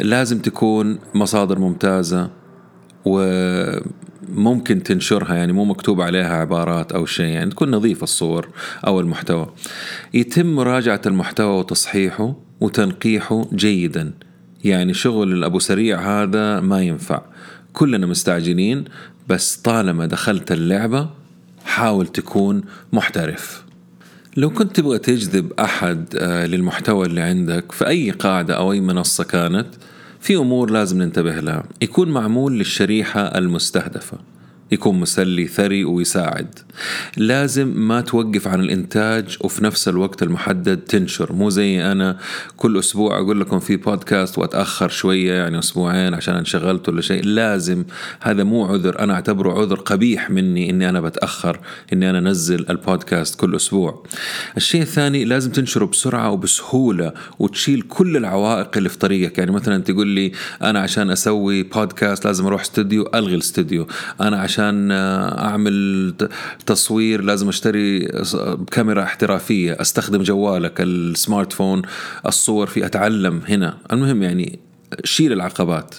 لازم 0.00 0.38
تكون 0.38 0.98
مصادر 1.14 1.58
ممتازة 1.58 2.30
وممكن 3.04 4.82
تنشرها 4.82 5.34
يعني 5.34 5.52
مو 5.52 5.64
مكتوب 5.64 6.00
عليها 6.00 6.36
عبارات 6.36 6.92
أو 6.92 7.06
شيء 7.06 7.26
يعني 7.26 7.50
تكون 7.50 7.70
نظيفة 7.70 8.04
الصور 8.04 8.48
أو 8.86 9.00
المحتوى. 9.00 9.46
يتم 10.14 10.46
مراجعة 10.46 11.00
المحتوى 11.06 11.58
وتصحيحه 11.58 12.36
وتنقيحه 12.60 13.46
جيدا. 13.52 14.12
يعني 14.64 14.94
شغل 14.94 15.32
الأبو 15.32 15.58
سريع 15.58 16.22
هذا 16.22 16.60
ما 16.60 16.82
ينفع. 16.82 17.22
كلنا 17.78 18.06
مستعجلين 18.06 18.84
بس 19.28 19.56
طالما 19.56 20.06
دخلت 20.06 20.52
اللعبة 20.52 21.10
حاول 21.64 22.06
تكون 22.06 22.62
محترف. 22.92 23.64
لو 24.36 24.50
كنت 24.50 24.76
تبغى 24.76 24.98
تجذب 24.98 25.52
أحد 25.52 26.04
آه، 26.16 26.46
للمحتوى 26.46 27.06
اللي 27.06 27.20
عندك 27.20 27.72
في 27.72 27.86
أي 27.86 28.10
قاعدة 28.10 28.56
أو 28.56 28.72
أي 28.72 28.80
منصة 28.80 29.24
كانت 29.24 29.66
في 30.20 30.36
أمور 30.36 30.70
لازم 30.70 31.02
ننتبه 31.02 31.40
لها. 31.40 31.64
يكون 31.82 32.08
معمول 32.08 32.58
للشريحة 32.58 33.20
المستهدفة. 33.20 34.18
يكون 34.72 35.00
مسلي 35.00 35.46
ثري 35.46 35.84
ويساعد. 35.84 36.58
لازم 37.16 37.68
ما 37.68 38.00
توقف 38.00 38.48
عن 38.48 38.60
الإنتاج 38.60 39.36
وفي 39.40 39.64
نفس 39.64 39.88
الوقت 39.88 40.22
المحدد 40.22 40.76
تنشر. 40.76 41.32
مو 41.32 41.50
زي 41.50 41.92
أنا 41.92 42.18
كل 42.56 42.78
أسبوع 42.78 43.18
أقول 43.18 43.40
لكم 43.40 43.58
في 43.58 43.76
بودكاست 43.76 44.38
وأتأخر 44.38 44.88
شوية 44.88 45.32
يعني 45.32 45.58
أسبوعين 45.58 46.14
عشان 46.14 46.34
انشغلت 46.34 46.88
ولا 46.88 47.00
شيء. 47.00 47.24
لازم 47.24 47.84
هذا 48.20 48.44
مو 48.44 48.66
عذر. 48.66 48.98
أنا 48.98 49.14
أعتبره 49.14 49.60
عذر 49.60 49.76
قبيح 49.76 50.30
مني 50.30 50.70
إني 50.70 50.88
أنا 50.88 51.00
بتأخر 51.00 51.60
إني 51.92 52.10
أنا 52.10 52.18
أنزل 52.18 52.66
البودكاست 52.70 53.40
كل 53.40 53.56
أسبوع. 53.56 54.04
الشيء 54.56 54.82
الثاني 54.82 55.24
لازم 55.24 55.50
تنشره 55.50 55.84
بسرعة 55.84 56.30
وبسهولة 56.30 57.12
وتشيل 57.38 57.82
كل 57.82 58.16
العوائق 58.16 58.76
اللي 58.76 58.88
في 58.88 58.98
طريقك. 58.98 59.38
يعني 59.38 59.50
مثلا 59.50 59.82
تقول 59.82 60.06
لي 60.06 60.32
أنا 60.62 60.80
عشان 60.80 61.10
أسوي 61.10 61.62
بودكاست 61.62 62.24
لازم 62.24 62.46
أروح 62.46 62.60
استوديو 62.60 63.10
ألغي 63.14 63.34
الاستوديو 63.34 63.86
أنا 64.20 64.40
عشان 64.40 64.57
عشان 64.58 64.90
أعمل 65.38 66.14
تصوير 66.66 67.22
لازم 67.22 67.48
أشتري 67.48 68.08
كاميرا 68.70 69.02
احترافية 69.02 69.76
أستخدم 69.80 70.22
جوالك 70.22 70.80
السمارت 70.80 71.52
فون 71.52 71.82
الصور 72.26 72.66
في 72.66 72.86
أتعلم 72.86 73.42
هنا. 73.48 73.78
المهم 73.92 74.22
يعني 74.22 74.58
شيل 75.04 75.32
العقبات. 75.32 75.94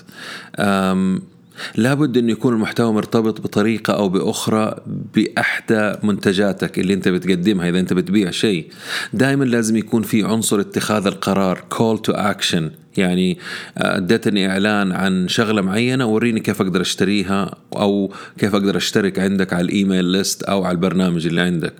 لابد 1.75 2.17
انه 2.17 2.31
يكون 2.31 2.53
المحتوى 2.53 2.93
مرتبط 2.93 3.41
بطريقة 3.41 3.93
أو 3.93 4.09
بأخرى 4.09 4.75
بأحدى 5.15 5.93
منتجاتك 6.03 6.79
اللي 6.79 6.93
أنت 6.93 7.07
بتقدمها 7.07 7.69
إذا 7.69 7.79
أنت 7.79 7.93
بتبيع 7.93 8.31
شيء. 8.31 8.67
دائما 9.13 9.45
لازم 9.45 9.77
يكون 9.77 10.01
في 10.01 10.23
عنصر 10.23 10.59
اتخاذ 10.59 11.07
القرار 11.07 11.63
call 11.73 12.11
to 12.11 12.15
action. 12.15 12.63
يعني 12.97 13.37
آه، 13.77 13.97
أديتني 13.97 14.51
إعلان 14.51 14.91
عن 14.91 15.27
شغلة 15.27 15.61
معينة 15.61 16.05
وريني 16.05 16.39
كيف 16.39 16.61
أقدر 16.61 16.81
أشتريها 16.81 17.55
أو 17.75 18.13
كيف 18.37 18.55
أقدر 18.55 18.77
أشترك 18.77 19.19
عندك 19.19 19.53
على 19.53 19.65
الإيميل 19.65 20.05
ليست 20.05 20.43
أو 20.43 20.63
على 20.63 20.75
البرنامج 20.75 21.27
اللي 21.27 21.41
عندك. 21.41 21.73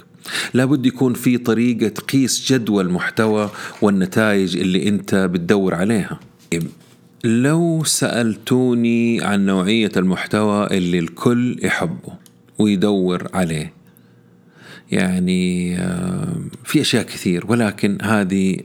لابد 0.53 0.85
يكون 0.85 1.13
في 1.13 1.37
طريقة 1.37 1.87
تقيس 1.87 2.51
جدوى 2.51 2.83
المحتوى 2.83 3.49
والنتائج 3.81 4.57
اللي 4.57 4.87
أنت 4.87 5.15
بتدور 5.15 5.75
عليها. 5.75 6.19
لو 7.23 7.83
سألتوني 7.83 9.23
عن 9.23 9.45
نوعية 9.45 9.91
المحتوى 9.97 10.67
اللي 10.67 10.99
الكل 10.99 11.59
يحبه 11.63 12.13
ويدور 12.59 13.27
عليه 13.33 13.73
يعني 14.91 15.75
آه، 15.77 16.35
في 16.63 16.81
أشياء 16.81 17.03
كثير 17.03 17.45
ولكن 17.47 17.97
هذه 18.01 18.57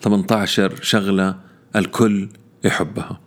18 0.00 0.72
آه، 0.72 0.74
شغلة 0.82 1.36
الكل 1.76 2.28
يحبها. 2.64 3.20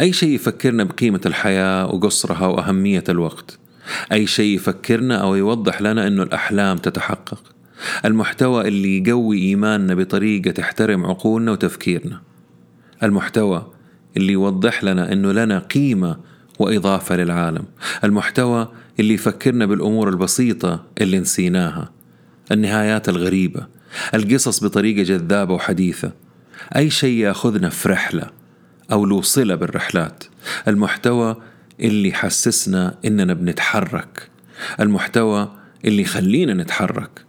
أي 0.00 0.12
شيء 0.12 0.34
يفكرنا 0.34 0.84
بقيمة 0.84 1.20
الحياة 1.26 1.86
وقصرها 1.86 2.46
وأهمية 2.46 3.04
الوقت. 3.08 3.58
أي 4.12 4.26
شيء 4.26 4.54
يفكرنا 4.54 5.16
أو 5.16 5.34
يوضح 5.34 5.82
لنا 5.82 6.06
إنه 6.06 6.22
الأحلام 6.22 6.78
تتحقق. 6.78 7.42
المحتوى 8.04 8.68
اللي 8.68 8.98
يقوي 8.98 9.38
إيماننا 9.38 9.94
بطريقة 9.94 10.50
تحترم 10.50 11.06
عقولنا 11.06 11.52
وتفكيرنا. 11.52 12.29
المحتوى 13.02 13.72
اللي 14.16 14.32
يوضح 14.32 14.84
لنا 14.84 15.12
إنه 15.12 15.32
لنا 15.32 15.58
قيمة 15.58 16.16
وإضافة 16.58 17.16
للعالم. 17.16 17.64
المحتوى 18.04 18.68
اللي 19.00 19.14
يفكرنا 19.14 19.66
بالأمور 19.66 20.08
البسيطة 20.08 20.84
اللي 21.00 21.18
نسيناها. 21.18 21.90
النهايات 22.52 23.08
الغريبة. 23.08 23.66
القصص 24.14 24.64
بطريقة 24.64 25.02
جذابة 25.02 25.54
وحديثة. 25.54 26.12
أي 26.76 26.90
شيء 26.90 27.18
يأخذنا 27.18 27.68
في 27.68 27.88
رحلة 27.88 28.26
أو 28.92 29.06
له 29.06 29.22
صلة 29.22 29.54
بالرحلات. 29.54 30.24
المحتوى 30.68 31.36
اللي 31.80 32.08
يحسسنا 32.08 32.94
إننا 33.04 33.34
بنتحرك. 33.34 34.28
المحتوى 34.80 35.52
اللي 35.84 36.02
يخلينا 36.02 36.54
نتحرك. 36.54 37.24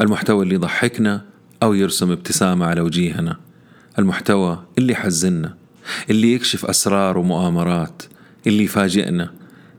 المحتوى 0.00 0.42
اللي 0.42 0.54
يضحكنا 0.54 1.24
أو 1.62 1.74
يرسم 1.74 2.10
ابتسامة 2.10 2.66
على 2.66 2.80
وجيهنا. 2.80 3.43
المحتوى 3.98 4.62
اللي 4.78 4.92
يحزننا 4.92 5.54
اللي 6.10 6.32
يكشف 6.32 6.64
أسرار 6.64 7.18
ومؤامرات 7.18 8.02
اللي 8.46 8.64
يفاجئنا 8.64 9.30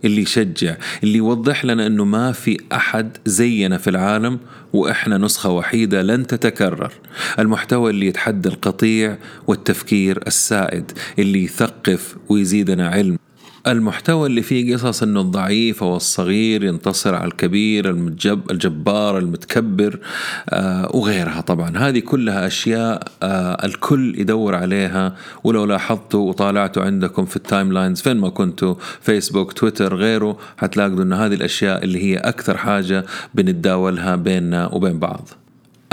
اللي 0.05 0.21
يشجع 0.21 0.75
اللي 1.03 1.17
يوضح 1.17 1.65
لنا 1.65 1.87
إنه 1.87 2.05
ما 2.05 2.31
في 2.31 2.57
أحد 2.73 3.17
زينا 3.25 3.77
في 3.77 3.89
العالم 3.89 4.39
وإحنا 4.73 5.17
نسخة 5.17 5.49
وحيدة 5.49 6.01
لن 6.01 6.27
تتكرر. 6.27 6.91
المحتوى 7.39 7.91
اللي 7.91 8.07
يتحدى 8.07 8.49
القطيع 8.49 9.17
والتفكير 9.47 10.23
السائد 10.27 10.91
اللي 11.19 11.43
يثقف 11.43 12.15
ويزيدنا 12.29 12.89
علم. 12.89 13.17
المحتوى 13.67 14.27
اللي 14.27 14.41
فيه 14.41 14.75
قصص 14.75 15.03
إنه 15.03 15.21
الضعيف 15.21 15.83
أو 15.83 15.95
الصغير 15.95 16.63
ينتصر 16.63 17.15
على 17.15 17.27
الكبير 17.27 17.89
المجب 17.89 18.51
الجبار 18.51 19.17
المتكبر 19.17 19.99
آه 20.49 20.95
وغيرها 20.95 21.41
طبعا. 21.41 21.77
هذه 21.77 21.99
كلها 21.99 22.47
أشياء 22.47 23.03
آه 23.23 23.65
الكل 23.65 24.15
يدور 24.19 24.55
عليها. 24.55 25.15
ولو 25.43 25.65
لاحظتوا 25.65 26.29
وطالعتوا 26.29 26.83
عندكم 26.83 27.25
في 27.25 27.35
ال 27.35 27.73
timelines 27.73 28.01
فين 28.01 28.17
ما 28.17 28.29
كنتوا 28.29 28.75
فيسبوك 29.01 29.53
تويتر 29.53 29.95
غيره 29.95 30.37
حتلاقوا 30.57 31.03
إنه 31.03 31.15
هذه 31.25 31.33
الأشياء 31.33 31.83
اللي 31.83 32.03
هي 32.03 32.17
أكثر 32.17 32.57
حاجة 32.57 33.05
بنتداولها 33.35 34.15
بيننا 34.15 34.73
وبين 34.73 34.99
بعض. 34.99 35.29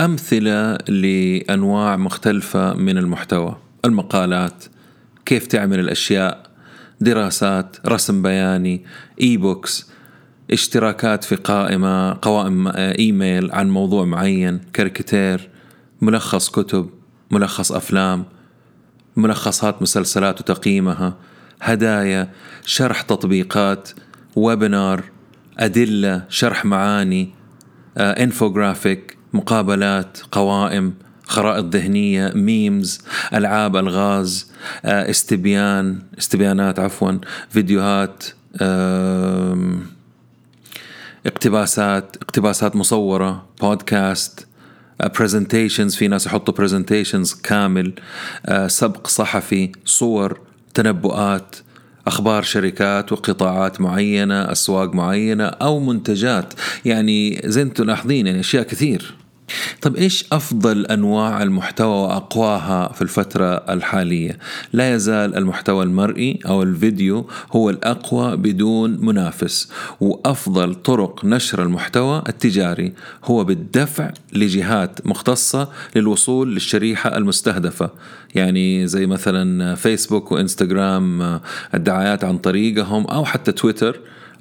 أمثلة 0.00 0.76
لأنواع 0.76 1.96
مختلفة 1.96 2.74
من 2.74 2.98
المحتوى. 2.98 3.56
المقالات 3.84 4.64
كيف 5.26 5.46
تعمل 5.46 5.78
الأشياء 5.80 6.51
دراسات 7.02 7.76
رسم 7.86 8.22
بياني 8.22 8.84
e-books 9.20 9.90
اشتراكات 10.50 11.24
في 11.24 11.34
قائمة 11.34 12.18
قوائم 12.22 12.68
إيميل 12.68 13.52
عن 13.52 13.70
موضوع 13.70 14.04
معين 14.04 14.60
كاريكاتير 14.72 15.50
ملخص 16.00 16.50
كتب 16.50 16.90
ملخص 17.30 17.72
أفلام 17.72 18.24
ملخصات 19.16 19.82
مسلسلات 19.82 20.40
وتقييمها 20.40 21.16
هدايا 21.62 22.30
شرح 22.64 23.02
تطبيقات 23.02 23.88
webinar 24.36 25.04
أدلة 25.58 26.24
شرح 26.28 26.64
معاني 26.64 27.30
انفوجرافيك 27.96 29.18
مقابلات 29.32 30.18
قوائم. 30.32 30.94
خرائط 31.32 31.64
ذهنية 31.64 32.32
memes 32.34 33.00
ألعاب 33.34 33.76
ألغاز 33.76 34.50
آه، 34.84 35.10
استبيان 35.10 36.02
استبيانات 36.18 36.78
عفوا 36.78 37.12
فيديوهات 37.50 38.24
اقتباسات 41.26 42.16
اقتباسات 42.22 42.76
مصورة 42.76 43.46
بودكاست 43.60 44.46
presentations 45.18 45.96
في 45.96 46.08
ناس 46.08 46.26
يحطوا 46.26 46.54
presentations 46.54 47.32
كامل 47.34 47.92
آه، 48.46 48.66
سبق 48.66 49.06
صحفي 49.06 49.72
صور 49.84 50.40
تنبؤات 50.74 51.56
أخبار 52.06 52.42
شركات 52.42 53.12
وقطاعات 53.12 53.80
معينة 53.80 54.52
أسواق 54.52 54.94
معينة 54.94 55.44
أو 55.44 55.80
منتجات. 55.80 56.54
يعني 56.84 57.40
زي 57.44 57.62
أنتم 57.62 57.84
لاحظين 57.84 58.26
يعني 58.26 58.40
أشياء 58.40 58.62
كثير. 58.62 59.14
طيب 59.82 59.96
إيش 59.96 60.24
أفضل 60.32 60.86
أنواع 60.86 61.42
المحتوى 61.42 62.02
وأقواها 62.02 62.92
في 62.92 63.02
الفترة 63.02 63.54
الحالية؟ 63.54 64.38
لا 64.72 64.94
يزال 64.94 65.36
المحتوى 65.36 65.84
المرئي 65.84 66.38
أو 66.46 66.62
الفيديو 66.62 67.26
هو 67.52 67.70
الأقوى 67.70 68.36
بدون 68.36 68.98
منافس، 69.00 69.72
وأفضل 70.00 70.74
طرق 70.74 71.24
نشر 71.24 71.62
المحتوى 71.62 72.22
التجاري 72.28 72.92
هو 73.24 73.44
بالدفع 73.44 74.10
لجهات 74.32 75.06
مختصة 75.06 75.68
للوصول 75.96 76.54
للشريحة 76.54 77.16
المستهدفة، 77.16 77.90
يعني 78.34 78.86
زي 78.86 79.06
مثلا 79.06 79.74
فيسبوك 79.74 80.32
وإنستغرام 80.32 81.40
الدعايات 81.74 82.24
عن 82.24 82.38
طريقهم 82.38 83.06
أو 83.06 83.24
حتى 83.24 83.52
تويتر 83.52 84.00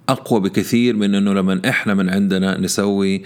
أقوى 0.10 0.40
بكثير 0.40 0.96
من 0.96 1.16
إنه 1.16 1.34
لما 1.34 1.62
إحنا 1.70 1.94
من 1.94 2.10
عندنا 2.10 2.58
نسوي 2.60 3.24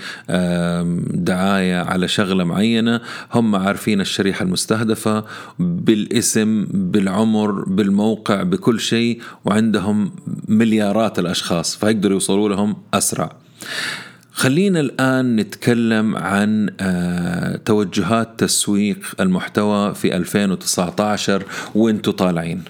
دعاية 1.14 1.76
على 1.76 2.08
شغلة 2.08 2.44
معينة 2.44 3.02
هم 3.34 3.56
عارفين 3.56 4.02
الشريحة 4.02 4.44
المستهدفة 4.44 5.26
بالاسم 5.60 6.66
بالعمر 6.74 7.52
بالموقع 7.64 8.44
بكل 8.44 8.80
شيء 8.80 9.22
وعندهم 9.46 10.12
مليارات 10.48 11.20
الأشخاص 11.20 11.76
فيقدروا 11.76 12.14
يوصلوا 12.14 12.50
لهم 12.50 12.76
أسرع. 12.94 13.32
خلينا 14.32 14.80
الآن 14.80 15.36
نتكلم 15.36 16.16
عن 16.16 16.70
آه، 16.80 17.56
توجهات 17.56 18.40
تسويق 18.40 18.98
المحتوى 19.20 19.94
في 19.96 20.16
2019 20.16 21.44
وأنتم 21.76 22.12
طالعين 22.12 22.64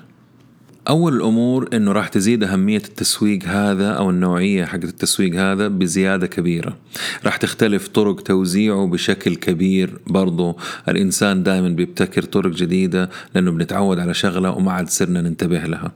أول 0.89 1.15
الأمور 1.15 1.69
أنه 1.73 1.91
راح 1.91 2.07
تزيد 2.07 2.43
أهمية 2.43 2.77
التسويق 2.77 3.39
هذا 3.45 3.89
أو 3.89 4.09
النوعية 4.09 4.65
حق 4.65 4.83
التسويق 4.83 5.35
هذا 5.35 5.67
بزيادة 5.67 6.27
كبيرة. 6.27 6.77
راح 7.25 7.37
تختلف 7.37 7.87
طرق 7.87 8.21
توزيعه 8.21 8.87
بشكل 8.87 9.35
كبير 9.35 9.99
برضو. 10.07 10.57
الإنسان 10.89 11.43
دائما 11.43 11.69
بيبتكر 11.69 12.23
طرق 12.23 12.51
جديدة 12.51 13.09
لأنه 13.35 13.51
بنتعود 13.51 13.99
على 13.99 14.13
شغلة 14.13 14.51
وما 14.51 14.71
عاد 14.71 14.89
صرنا 14.89 15.21
ننتبه 15.21 15.59
لها. 15.59 15.91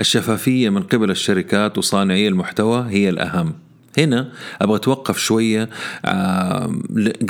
الشفافية 0.00 0.70
من 0.70 0.82
قبل 0.82 1.10
الشركات 1.10 1.78
وصانعي 1.78 2.28
المحتوى 2.28 2.86
هي 2.88 3.08
الأهم. 3.08 3.54
هنا 3.98 4.28
أبغى 4.60 4.76
أتوقف 4.76 5.18
شوية 5.18 5.68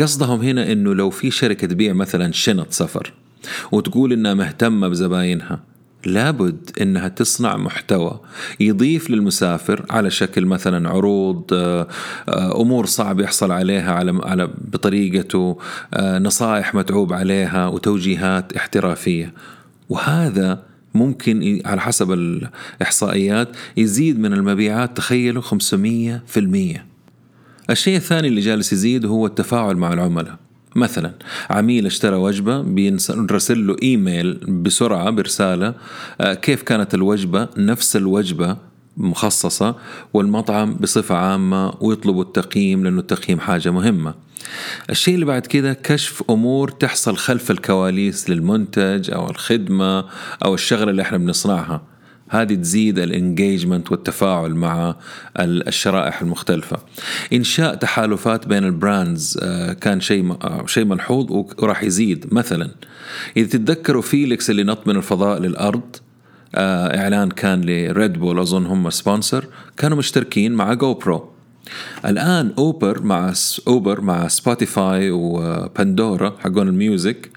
قصدهم 0.01 0.41
هنا 0.41 0.73
إنه 0.73 0.95
لو 0.95 1.11
في 1.11 1.31
شركة 1.31 1.67
تبيع 1.67 1.93
مثلا 1.93 2.33
شنط 2.33 2.73
سفر 2.73 3.13
وتقول 3.73 4.13
إنها 4.13 4.35
مهتمة 4.35 4.89
بزباينها 4.89 5.61
لابد 6.07 6.71
إنها 6.81 7.09
تصنع 7.09 7.57
محتوى 7.57 8.21
يضيف 8.61 9.11
للمسافر 9.11 9.87
على 9.91 10.11
شكل 10.11 10.47
مثلا 10.47 10.89
عروض 10.89 11.45
آه، 11.53 11.89
آه، 12.29 12.61
أمور 12.61 12.87
صعب 12.87 13.21
يحصل 13.21 13.53
عليها 13.53 13.93
على 13.93 14.21
على 14.25 14.51
بطريقته 14.59 15.59
آه، 15.95 16.19
نصائح 16.19 16.75
متعوب 16.75 17.13
عليها 17.13 17.67
وتوجيهات 17.67 18.53
احترافية. 18.53 19.33
وهذا 19.89 20.63
ممكن 20.95 21.61
على 21.65 21.81
حسب 21.81 22.13
الإحصائيات 22.13 23.49
يزيد 23.77 24.19
من 24.19 24.33
المبيعات 24.33 24.97
تخيلوا 24.97 25.43
500% 25.43 26.87
الشيء 27.71 27.97
الثاني 27.97 28.29
اللي 28.29 28.41
جالس 28.41 28.73
يزيد 28.73 29.07
هو 29.07 29.27
التفاعل 29.27 29.77
مع 29.77 29.93
العملاء. 29.93 30.46
مثلا 30.77 31.13
عميل 31.51 31.87
اشترى 31.87 32.17
وجبة 32.17 32.61
بيرسل 32.63 33.67
له 33.67 33.77
إيميل 33.83 34.35
بسرعة 34.35 35.11
برسالة 35.11 35.75
آه، 36.21 36.35
كيف 36.35 36.63
كانت 36.63 36.95
الوجبة؟ 36.95 37.49
نفس 37.57 37.97
الوجبة 37.97 38.57
مخصصة 38.97 39.75
والمطعم 40.15 40.75
بصفة 40.75 41.15
عامة 41.15 41.75
ويطلبوا 41.81 42.23
التقييم 42.23 42.85
لأنه 42.85 43.01
التقييم 43.01 43.41
حاجة 43.41 43.71
مهمة. 43.71 44.15
الشيء 44.91 45.15
اللي 45.15 45.27
بعد 45.27 45.47
كده 45.47 45.73
كشف 45.73 46.23
أمور 46.31 46.69
تحصل 46.71 47.17
خلف 47.17 47.51
الكواليس 47.51 48.31
للمنتج 48.31 49.11
أو 49.11 49.31
الخدمة 49.31 50.05
أو 50.45 50.55
الشغلة 50.55 50.91
اللي 50.91 51.03
إحنا 51.03 51.19
بنصنعها. 51.19 51.83
هذه 52.29 52.55
تزيد 52.55 52.99
الانجيجمنت 52.99 53.93
والتفاعل 53.93 54.55
مع 54.55 54.97
الشرائح 55.39 56.23
المختلفة. 56.23 56.79
إنشاء 57.33 57.75
تحالفات 57.75 58.49
بين 58.49 58.65
ال 58.65 58.75
brands 58.75 59.39
آه، 59.43 59.73
كان 59.73 60.01
شيء 60.01 60.33
آه، 60.33 60.67
شيء 60.67 60.85
ملحوظ 60.85 61.33
وراح 61.59 61.83
يزيد. 61.83 62.27
مثلا 62.33 62.71
إذا 63.37 63.49
تتذكروا 63.49 64.03
فيليكس 64.03 64.51
اللي 64.51 64.65
نط 64.65 64.87
من 64.87 64.97
الفضاء 64.97 65.41
للأرض 65.41 65.97
آه، 66.55 66.99
إعلان 66.99 67.29
كان 67.29 67.61
لريد 67.65 68.13
بول 68.13 68.39
أظن 68.39 68.67
هم 68.67 68.91
sponsor 68.91 69.45
كانوا 69.77 69.99
مشتركين 69.99 70.53
مع 70.53 70.75
جو 70.75 70.95
برو 70.95 71.36
الآن 72.07 72.53
أوبر 72.59 73.03
مع 73.03 73.33
أوبر 73.69 74.01
مع 74.01 74.29
سبوتيفاي 74.29 75.11
وباندورا 75.11 76.37
حقون 76.39 76.69
ال 76.69 76.79
music 76.79 77.31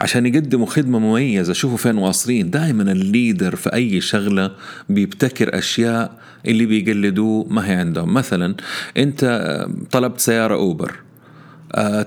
عشان 0.00 0.26
يقدموا 0.26 0.66
خدمة 0.66 0.98
مميزة. 0.98 1.52
شوفوا 1.52 1.76
فين 1.76 1.98
واصلين. 1.98 2.50
دائما 2.50 2.92
ال 2.92 3.01
leader 3.01 3.56
في 3.56 3.74
أي 3.74 4.00
شغلة 4.00 4.50
بيبتكر 4.88 5.58
أشياء 5.58 6.18
اللي 6.46 6.66
بيقلدوه 6.66 7.46
ما 7.50 7.70
هي 7.70 7.74
عندهم. 7.74 8.14
مثلا 8.14 8.54
أنت 8.96 9.24
طلبت 9.90 10.20
سيارة 10.20 10.54
أوبر. 10.54 10.92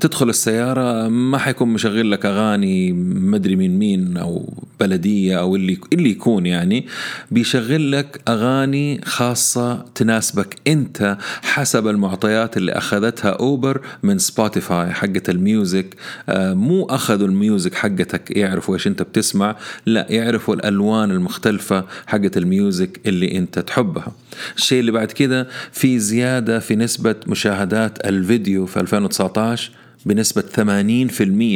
تدخل 0.02 0.30
السيارة 0.30 1.08
ما 1.08 1.38
حيكون 1.38 1.70
مشغل 1.70 2.12
لك 2.12 2.26
أغاني 2.26 2.94
مدري 2.94 3.56
من 3.56 3.80
مين 3.80 4.18
أو 4.18 4.54
بلدية 4.80 5.40
أو 5.40 5.56
اللي 5.56 5.78
اللي 5.94 6.10
يكون 6.10 6.46
يعني. 6.46 6.86
بيشغل 7.32 7.92
لك 7.92 8.22
أغاني 8.28 9.02
خاصة 9.06 9.86
تناسبك 9.96 10.56
أنت 10.68 11.18
حسب 11.42 11.88
المعطيات 11.88 12.58
اللي 12.58 12.72
أخذتها 12.72 13.30
أوبر 13.30 13.82
من 14.04 14.18
سبوتيفاي 14.18 14.92
حقة 14.94 15.22
ال 15.30 15.39
music. 15.39 15.96
آه، 16.30 16.54
مو 16.54 16.86
أخذوا 16.86 17.28
ال 17.28 17.36
music 17.36 17.76
حقتك 17.76 18.38
يعرفوا 18.38 18.74
إيش 18.74 18.88
أنت 18.88 19.02
بتسمع 19.02 19.56
لا 19.86 20.06
يعرفوا 20.10 20.56
الألوان 20.56 21.12
المختلفة 21.12 21.86
حقة 22.08 22.32
ال 22.38 22.48
music 22.48 23.00
اللي 23.06 23.38
أنت 23.38 23.60
تحبها. 23.60 24.12
الشيء 24.58 24.80
اللي 24.80 24.92
بعد 24.92 25.12
كده 25.12 25.48
في 25.72 26.00
زيادة 26.00 26.60
في 26.60 26.76
نسبة 26.76 27.16
مشاهدات 27.28 28.08
الفيديو 28.08 28.66
في 28.66 28.80
2019 28.80 29.72
بنسبة 30.06 30.42
80% 30.42 30.62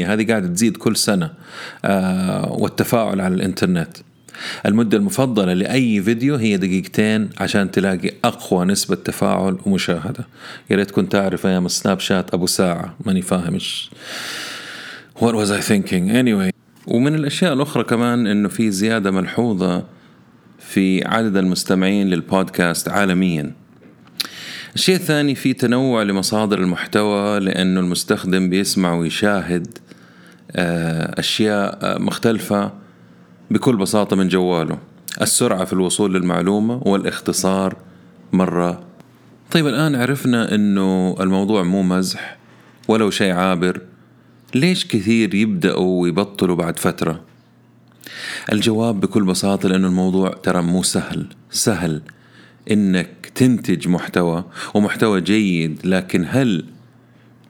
هذه 0.10 0.28
قاعدة 0.28 0.48
تزيد 0.48 0.78
كل 0.78 0.96
سنة 0.96 1.30
آه 1.86 2.52
والتفاعل 2.52 3.22
على 3.22 3.36
الإنترنت. 3.36 3.98
المدة 4.66 4.98
المفضلة 4.98 5.54
لأي 5.54 6.02
فيديو 6.02 6.36
هي 6.36 6.58
دقيقتين 6.58 7.30
عشان 7.38 7.72
تلاقي 7.72 8.12
أقوى 8.24 8.66
نسبة 8.66 8.96
تفاعل 8.96 9.58
ومشاهدة. 9.66 10.28
يا 10.70 10.76
ريت 10.76 10.92
كنت 10.92 11.16
أعرف 11.16 11.46
أيام 11.46 11.66
السناب 11.66 12.00
شات 12.00 12.34
أبو 12.34 12.48
ساعة 12.48 12.96
ماني 13.06 13.22
فاهم 13.22 13.54
إيش. 13.54 13.90
What 15.20 15.34
was 15.34 15.52
I 15.52 15.62
thinking? 15.62 16.10
Anyway. 16.12 16.52
ومن 16.88 17.16
الأشياء 17.16 17.54
الأخرى 17.54 17.84
كمان 17.84 18.28
إنه 18.28 18.50
في 18.50 18.72
زيادة 18.72 19.12
ملحوظة 19.12 19.84
في 20.70 21.06
عدد 21.06 21.38
المستمعين 21.38 22.10
للبودكاست 22.10 22.90
عالميا. 22.90 23.52
الشيء 24.76 24.96
الثاني 24.96 25.36
في 25.36 25.54
تنوع 25.54 26.04
لمصادر 26.04 26.60
المحتوى 26.60 27.40
لأنه 27.40 27.80
المستخدم 27.80 28.50
بيسمع 28.50 28.94
ويشاهد 28.94 29.78
آه، 30.52 31.20
أشياء 31.20 31.80
آه، 31.82 31.98
مختلفة 31.98 32.72
بكل 33.52 33.78
بساطة 33.78 34.16
من 34.16 34.28
جواله. 34.28 34.78
السرعة 35.22 35.66
في 35.66 35.74
الوصول 35.74 36.14
للمعلومة 36.14 36.82
والاختصار 36.86 37.76
مرة. 38.34 38.84
طيب 39.52 39.68
الآن 39.68 39.96
عرفنا 39.96 40.56
أنه 40.56 41.16
الموضوع 41.20 41.64
مو 41.64 41.84
مزح 41.84 42.38
ولو 42.88 43.10
شيء 43.10 43.34
عابر. 43.34 43.82
ليش 44.56 44.86
كثير 44.86 45.36
يبدأوا 45.36 46.02
ويبطلوا 46.02 46.56
بعد 46.56 46.80
فترة؟ 46.80 47.29
الجواب 48.52 49.00
بكل 49.00 49.24
بساطة 49.24 49.70
لأنه 49.70 49.88
الموضوع 49.88 50.30
ترى 50.30 50.62
مو 50.62 50.84
سهل. 50.84 51.28
سهل 51.52 52.02
إنك 52.72 53.32
تنتج 53.36 53.88
محتوى 53.88 54.46
ومحتوى 54.74 55.22
جيد 55.22 55.80
لكن 55.84 56.26
هل 56.30 56.66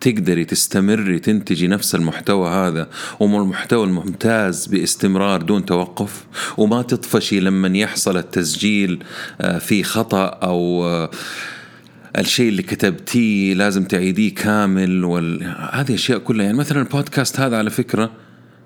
تقدري 0.02 0.46
تستمري 0.46 1.20
تنتجي 1.20 1.68
نفس 1.68 1.96
المحتوى 1.96 2.50
هذا 2.50 2.90
والمحتوى 3.20 3.84
الممتاز 3.84 4.66
باستمرار 4.66 5.42
دون 5.42 5.66
توقف؟ 5.66 6.26
وما 6.58 6.82
تطفشي 6.82 7.40
لما 7.40 7.78
يحصل 7.78 8.18
التسجيل 8.18 9.04
آه، 9.42 9.58
في 9.58 9.84
خطأ 9.84 10.26
أو 10.26 10.86
آه، 10.86 11.10
الشيء 12.18 12.50
اللي 12.50 12.64
كتبتيه 12.64 13.54
لازم 13.54 13.84
تعيديه 13.84 14.36
كامل 14.36 15.04
وال... 15.04 15.44
هذه 15.72 15.94
أشياء 15.94 16.20
كلها. 16.20 16.46
يعني 16.46 16.58
مثلا 16.58 16.82
البودكاست 16.82 17.40
هذا 17.40 17.58
على 17.58 17.70
فكرة 17.70 18.12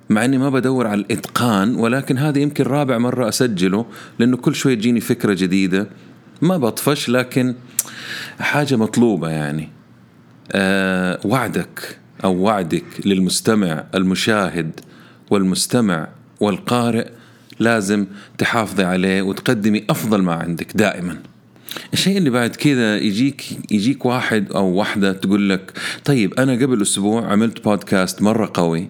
مع 0.09 0.25
إني 0.25 0.37
ما 0.37 0.49
بدور 0.49 0.87
على 0.87 1.01
الإتقان 1.01 1.75
ولكن 1.75 2.17
هذا 2.17 2.39
يمكن 2.39 2.63
رابع 2.63 2.97
مرة 2.97 3.29
أسجله 3.29 3.85
لأنه 4.19 4.37
كل 4.37 4.55
شوي 4.55 4.75
تجيني 4.75 4.99
فكرة 4.99 5.33
جديدة. 5.33 5.87
ما 6.41 6.57
بطفش 6.57 7.09
لكن 7.09 7.55
حاجة 8.39 8.75
مطلوبة 8.75 9.29
يعني. 9.29 9.69
أه 10.51 11.19
وعدك 11.25 11.97
أو 12.23 12.35
وعدك 12.35 12.85
للمستمع 13.05 13.83
المشاهد 13.95 14.79
والمستمع 15.29 16.07
والقارئ 16.39 17.07
لازم 17.59 18.05
تحافظي 18.37 18.83
عليه 18.83 19.21
وتقدمي 19.21 19.83
أفضل 19.89 20.21
ما 20.21 20.33
عندك 20.33 20.77
دائما. 20.77 21.17
الشيء 21.93 22.17
اللي 22.17 22.29
بعد 22.29 22.55
كذا 22.55 22.97
يجيك 22.97 23.43
يجيك 23.71 24.05
واحد 24.05 24.51
أو 24.51 24.65
واحدة 24.65 25.13
تقول 25.13 25.49
لك 25.49 25.71
طيب 26.05 26.33
أنا 26.33 26.53
قبل 26.53 26.81
أسبوع 26.81 27.31
عملت 27.31 27.63
بودكاست 27.63 28.21
مرة 28.21 28.51
قوي 28.53 28.89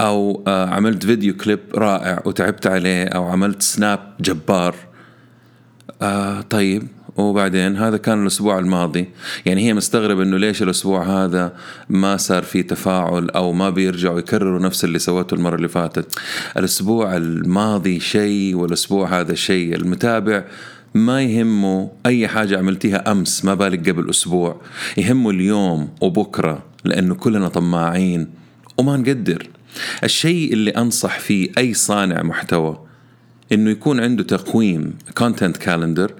أو 0.00 0.44
آه، 0.46 0.66
عملت 0.66 1.06
فيديو 1.06 1.36
كليب 1.36 1.60
رائع 1.74 2.22
وتعبت 2.24 2.66
عليه 2.66 3.04
أو 3.04 3.24
عملت 3.24 3.62
سناب 3.62 4.00
جبار. 4.20 4.74
آه 6.02 6.40
طيب 6.40 6.88
وبعدين 7.16 7.76
هذا 7.76 7.96
كان 7.96 8.22
الأسبوع 8.22 8.58
الماضي. 8.58 9.08
يعني 9.46 9.66
هي 9.68 9.74
مستغرب 9.74 10.20
إنه 10.20 10.36
ليش 10.36 10.62
الأسبوع 10.62 11.24
هذا 11.24 11.52
ما 11.88 12.16
صار 12.16 12.42
في 12.42 12.62
تفاعل 12.62 13.30
أو 13.30 13.52
ما 13.52 13.70
بيرجعوا 13.70 14.18
يكرروا 14.18 14.60
نفس 14.60 14.84
اللي 14.84 14.98
سوته 14.98 15.34
المرة 15.34 15.56
اللي 15.56 15.68
فاتت. 15.68 16.18
الأسبوع 16.56 17.16
الماضي 17.16 18.00
شيء 18.00 18.54
والأسبوع 18.54 19.20
هذا 19.20 19.34
شيء. 19.34 19.74
المتابع 19.74 20.44
ما 20.94 21.22
يهمه 21.22 21.90
أي 22.06 22.28
حاجة 22.28 22.58
عملتيها 22.58 23.12
أمس 23.12 23.44
ما 23.44 23.54
بالك 23.54 23.88
قبل 23.88 24.10
أسبوع. 24.10 24.60
يهمه 24.96 25.30
اليوم 25.30 25.88
وبكرة 26.00 26.62
لأنه 26.84 27.14
كلنا 27.14 27.48
طماعين 27.48 28.30
وما 28.78 28.96
نقدر. 28.96 29.48
الشيء 30.04 30.52
اللي 30.52 30.70
أنصح 30.70 31.18
فيه 31.18 31.50
أي 31.58 31.74
صانع 31.74 32.22
محتوى 32.22 32.80
إنه 33.52 33.70
يكون 33.70 34.00
عنده 34.00 34.22
تقويم 34.22 34.94
content 35.18 35.56
calendar 35.56 36.14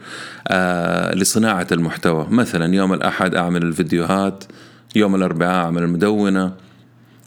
آه 0.48 1.14
لصناعة 1.14 1.66
المحتوى. 1.72 2.26
مثلا 2.30 2.74
يوم 2.74 2.92
الأحد 2.92 3.34
أعمل 3.34 3.62
الفيديوهات 3.62 4.44
يوم 4.96 5.14
الأربعاء 5.14 5.64
أعمل 5.64 5.82
المدونة 5.82 6.52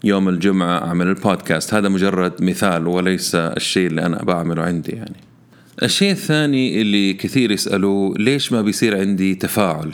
يوم 0.04 0.28
الجمعة 0.28 0.78
أعمل 0.78 1.06
البودكاست. 1.08 1.74
هذا 1.74 1.88
مجرد 1.88 2.42
مثال 2.42 2.86
وليس 2.86 3.34
الشيء 3.34 3.86
اللي 3.86 4.06
أنا 4.06 4.22
بعمله 4.22 4.62
عندي 4.62 4.92
يعني. 4.92 5.27
الشيء 5.82 6.12
الثاني 6.12 6.80
اللي 6.80 7.12
كثير 7.12 7.50
يسألوا 7.50 8.14
ليش 8.18 8.52
ما 8.52 8.62
بيصير 8.62 9.00
عندي 9.00 9.34
تفاعل؟ 9.34 9.92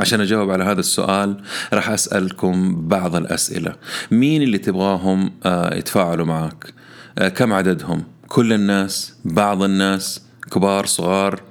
عشان 0.00 0.20
أجاوب 0.20 0.50
على 0.50 0.64
هذا 0.64 0.80
السؤال 0.80 1.36
راح 1.72 1.90
أسألكم 1.90 2.88
بعض 2.88 3.16
الأسئلة. 3.16 3.74
مين 4.10 4.42
اللي 4.42 4.58
تبغاهم 4.58 5.30
آه، 5.44 5.74
يتفاعلوا 5.74 6.26
معك 6.26 6.74
آه، 7.18 7.28
كم 7.28 7.52
عددهم؟ 7.52 8.04
كل 8.28 8.52
الناس؟ 8.52 9.14
بعض 9.24 9.62
الناس؟ 9.62 10.22
كبار 10.50 10.86
صغار؟ 10.86 11.42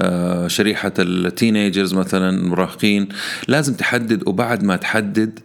آه، 0.00 0.48
شريحة 0.48 0.92
التينيجرز 0.98 1.94
مثلا 1.94 2.30
المراهقين 2.30 3.08
لازم 3.48 3.74
تحدد 3.74 4.28
وبعد 4.28 4.64
ما 4.64 4.76
تحدد 4.76 5.38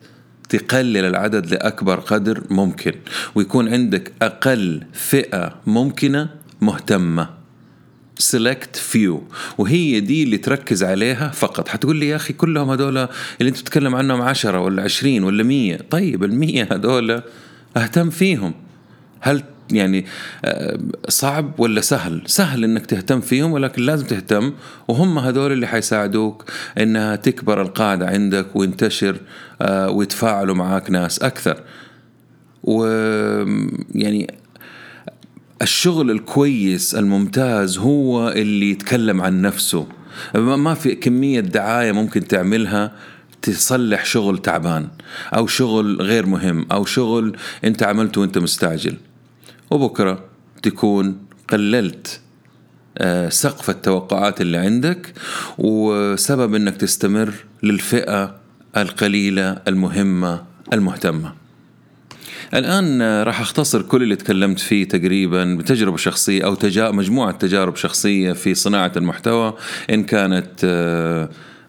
تقلل 0.49 1.05
العدد 1.05 1.51
لأكبر 1.51 1.99
قدر 1.99 2.43
ممكن. 2.49 2.93
ويكون 3.35 3.73
عندك 3.73 4.11
أقل 4.21 4.83
فئة 4.93 5.55
ممكنة 5.67 6.40
مهتمة. 6.61 7.41
select 8.17 8.75
few 8.75 9.23
وهي 9.57 9.99
دي 9.99 10.23
اللي 10.23 10.37
تركز 10.37 10.83
عليها 10.83 11.29
فقط. 11.29 11.67
حتقول 11.67 11.95
لي 11.95 12.07
يا 12.07 12.15
أخي 12.15 12.33
كلهم 12.33 12.69
هذول 12.69 12.97
اللي 12.97 13.49
أنت 13.49 13.57
تتكلم 13.57 13.95
عنهم 13.95 14.21
عشرة 14.21 14.59
ولا 14.59 14.83
عشرين 14.83 15.23
ولا 15.23 15.43
مية. 15.43 15.77
طيب 15.89 16.23
المية 16.23 16.67
هذول 16.71 17.21
أهتم 17.77 18.09
فيهم. 18.09 18.53
هل 19.19 19.43
يعني 19.71 20.05
آه، 20.45 20.79
صعب 21.09 21.59
ولا 21.59 21.81
سهل؟ 21.81 22.21
سهل 22.25 22.63
إنك 22.63 22.85
تهتم 22.85 23.21
فيهم 23.21 23.51
ولكن 23.51 23.81
لازم 23.81 24.05
تهتم. 24.05 24.53
وهم 24.87 25.19
هذول 25.19 25.51
اللي 25.51 25.67
حيساعدوك 25.67 26.51
إنها 26.77 27.15
تكبر 27.15 27.61
القاعدة 27.61 28.07
عندك 28.07 28.55
وينتشر 28.55 29.17
آه، 29.61 29.89
ويتفاعلوا 29.89 30.55
معاك 30.55 30.91
ناس 30.91 31.19
أكثر. 31.19 31.63
ويعني 32.63 34.40
الشغل 35.61 36.11
الكويس 36.11 36.95
الممتاز 36.95 37.77
هو 37.77 38.29
اللي 38.29 38.71
يتكلم 38.71 39.21
عن 39.21 39.41
نفسه. 39.41 39.87
ما 40.35 40.73
في 40.73 40.95
كمية 40.95 41.39
دعاية 41.39 41.91
ممكن 41.91 42.27
تعملها 42.27 42.91
تصلح 43.41 44.05
شغل 44.05 44.37
تعبان 44.37 44.87
أو 45.35 45.47
شغل 45.47 46.01
غير 46.01 46.25
مهم 46.25 46.65
أو 46.71 46.85
شغل 46.85 47.37
أنت 47.63 47.83
عملته 47.83 48.21
وأنت 48.21 48.37
مستعجل. 48.37 48.97
وبكرة 49.71 50.25
تكون 50.63 51.17
قللت 51.49 52.21
آه، 52.97 53.29
سقف 53.29 53.69
التوقعات 53.69 54.41
اللي 54.41 54.57
عندك 54.57 55.13
وسبب 55.57 56.55
إنك 56.55 56.77
تستمر 56.77 57.33
للفئة 57.63 58.35
القليلة 58.77 59.61
المهمة 59.67 60.43
المهتمة. 60.73 61.40
الآن 62.53 63.01
راح 63.23 63.41
أختصر 63.41 63.81
كل 63.81 64.03
اللي 64.03 64.15
تكلمت 64.15 64.59
فيه 64.59 64.87
تقريبا 64.87 65.55
بتجربة 65.55 65.97
شخصية 65.97 66.45
أو 66.45 66.55
تجا 66.55 66.91
مجموعة 66.91 67.31
تجارب 67.31 67.75
شخصية 67.75 68.33
في 68.33 68.53
صناعة 68.53 68.91
المحتوى 68.97 69.53
إن 69.89 70.03
كانت 70.03 70.65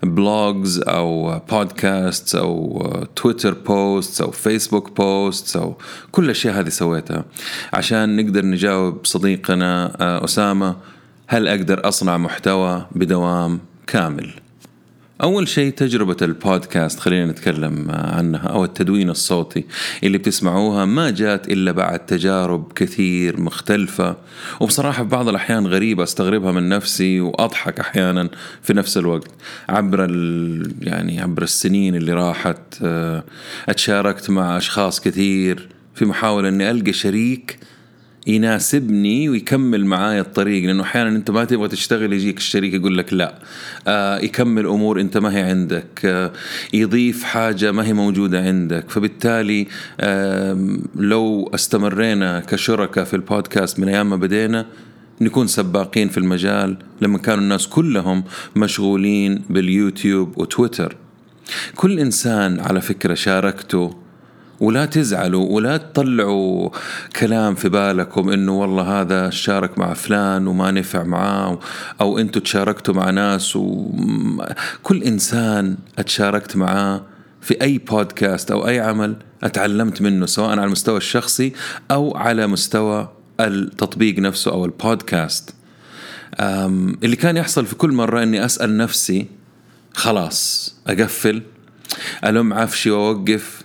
blogs 0.02 0.80
آه، 0.80 0.90
أو 0.90 1.40
بودكاست 1.50 2.34
أو 2.34 2.86
تويتر 3.16 3.54
posts 3.54 4.20
أو 4.20 4.30
فيسبوك 4.30 4.96
posts 4.96 5.56
أو 5.56 5.76
كل 6.12 6.24
الأشياء 6.24 6.60
هذه 6.60 6.68
سويتها. 6.68 7.24
عشان 7.72 8.16
نقدر 8.16 8.46
نجاوب 8.46 9.06
صديقنا 9.06 9.96
آه، 10.00 10.24
أسامة 10.24 10.76
هل 11.26 11.48
أقدر 11.48 11.88
أصنع 11.88 12.16
محتوى 12.16 12.86
بدوام 12.92 13.60
كامل؟ 13.86 14.30
أول 15.22 15.48
شيء 15.48 15.72
تجربة 15.72 16.16
البودكاست 16.22 17.00
خلينا 17.00 17.32
نتكلم 17.32 17.90
عنها 17.90 18.48
أو 18.48 18.64
التدوين 18.64 19.10
الصوتي 19.10 19.64
اللي 20.04 20.18
بتسمعوها 20.18 20.84
ما 20.84 21.10
جات 21.10 21.48
إلا 21.48 21.72
بعد 21.72 22.06
تجارب 22.06 22.72
كثير 22.72 23.40
مختلفة. 23.40 24.16
وبصراحة 24.60 25.02
في 25.02 25.08
بعض 25.08 25.28
الأحيان 25.28 25.66
غريبة 25.66 26.02
أستغربها 26.02 26.52
من 26.52 26.68
نفسي 26.68 27.20
وأضحك 27.20 27.80
أحيانا 27.80 28.28
في 28.62 28.72
نفس 28.72 28.96
الوقت. 28.96 29.30
عبر 29.68 30.00
يعني 30.80 31.20
عبر 31.20 31.42
السنين 31.42 31.94
اللي 31.94 32.12
راحت 32.12 32.58
آه، 32.82 33.24
أتشاركت 33.68 34.30
مع 34.30 34.56
أشخاص 34.56 35.00
كثير 35.00 35.68
في 35.94 36.04
محاولة 36.04 36.48
أني 36.48 36.70
ألقى 36.70 36.92
شريك 36.92 37.58
يناسبني 38.26 39.28
ويكمل 39.28 39.86
معاي 39.86 40.20
الطريق 40.20 40.66
لأنه 40.66 40.82
أحيانا 40.82 41.08
أنت 41.08 41.30
ما 41.30 41.44
تبغى 41.44 41.68
تشتغل 41.68 42.12
يجيك 42.12 42.38
الشريك 42.38 42.74
يقول 42.74 42.98
لك 42.98 43.12
لا. 43.12 43.34
آه 43.88 44.18
يكمل 44.18 44.66
أمور 44.66 45.00
أنت 45.00 45.18
ما 45.18 45.36
هي 45.36 45.42
عندك. 45.42 46.00
آه 46.04 46.32
يضيف 46.74 47.22
حاجة 47.24 47.72
ما 47.72 47.86
هي 47.86 47.92
موجودة 47.92 48.42
عندك. 48.42 48.90
فبالتالي 48.90 49.66
آه 50.00 50.76
لو 50.96 51.50
استمرينا 51.54 52.40
كشركاء 52.40 53.04
في 53.04 53.14
البودكاست 53.14 53.80
من 53.80 53.88
أيام 53.88 54.10
ما 54.10 54.16
بدينا 54.16 54.66
نكون 55.20 55.46
سباقين 55.46 56.08
في 56.08 56.18
المجال 56.18 56.76
لما 57.00 57.18
كانوا 57.18 57.42
الناس 57.42 57.66
كلهم 57.66 58.24
مشغولين 58.56 59.42
باليوتيوب 59.50 60.38
وتويتر. 60.38 60.96
كل 61.74 61.98
إنسان 61.98 62.60
على 62.60 62.80
فكرة 62.80 63.14
شاركته 63.14 64.01
ولا 64.62 64.84
تزعلوا 64.86 65.46
ولا 65.50 65.76
تطلعوا 65.76 66.70
كلام 67.16 67.54
في 67.54 67.68
بالكم 67.68 68.28
إنه 68.28 68.60
والله 68.60 69.00
هذا 69.00 69.30
شارك 69.30 69.78
مع 69.78 69.94
فلان 69.94 70.46
وما 70.46 70.70
نفع 70.70 71.02
معاه 71.02 71.58
أو 72.00 72.18
أنتم 72.18 72.40
تشاركتوا 72.40 72.94
مع 72.94 73.10
ناس 73.10 73.56
وكل 73.56 75.02
إنسان 75.02 75.76
أتشاركت 75.98 76.56
معاه 76.56 77.02
في 77.40 77.62
أي 77.62 77.78
بودكاست 77.78 78.50
أو 78.50 78.68
أي 78.68 78.80
عمل 78.80 79.16
أتعلمت 79.42 80.02
منه 80.02 80.26
سواء 80.26 80.50
على 80.50 80.64
المستوى 80.64 80.96
الشخصي 80.96 81.52
أو 81.90 82.16
على 82.16 82.46
مستوى 82.46 83.08
التطبيق 83.40 84.18
نفسه 84.18 84.50
أو 84.50 84.64
البودكاست 84.64 85.54
اللي 87.02 87.16
كان 87.16 87.36
يحصل 87.36 87.66
في 87.66 87.74
كل 87.74 87.92
مرة 87.92 88.22
إني 88.22 88.44
أسأل 88.44 88.76
نفسي 88.76 89.26
خلاص 89.94 90.74
أقفل 90.86 91.42
ألم 92.24 92.52
عفشي 92.52 92.90
وأوقف 92.90 93.61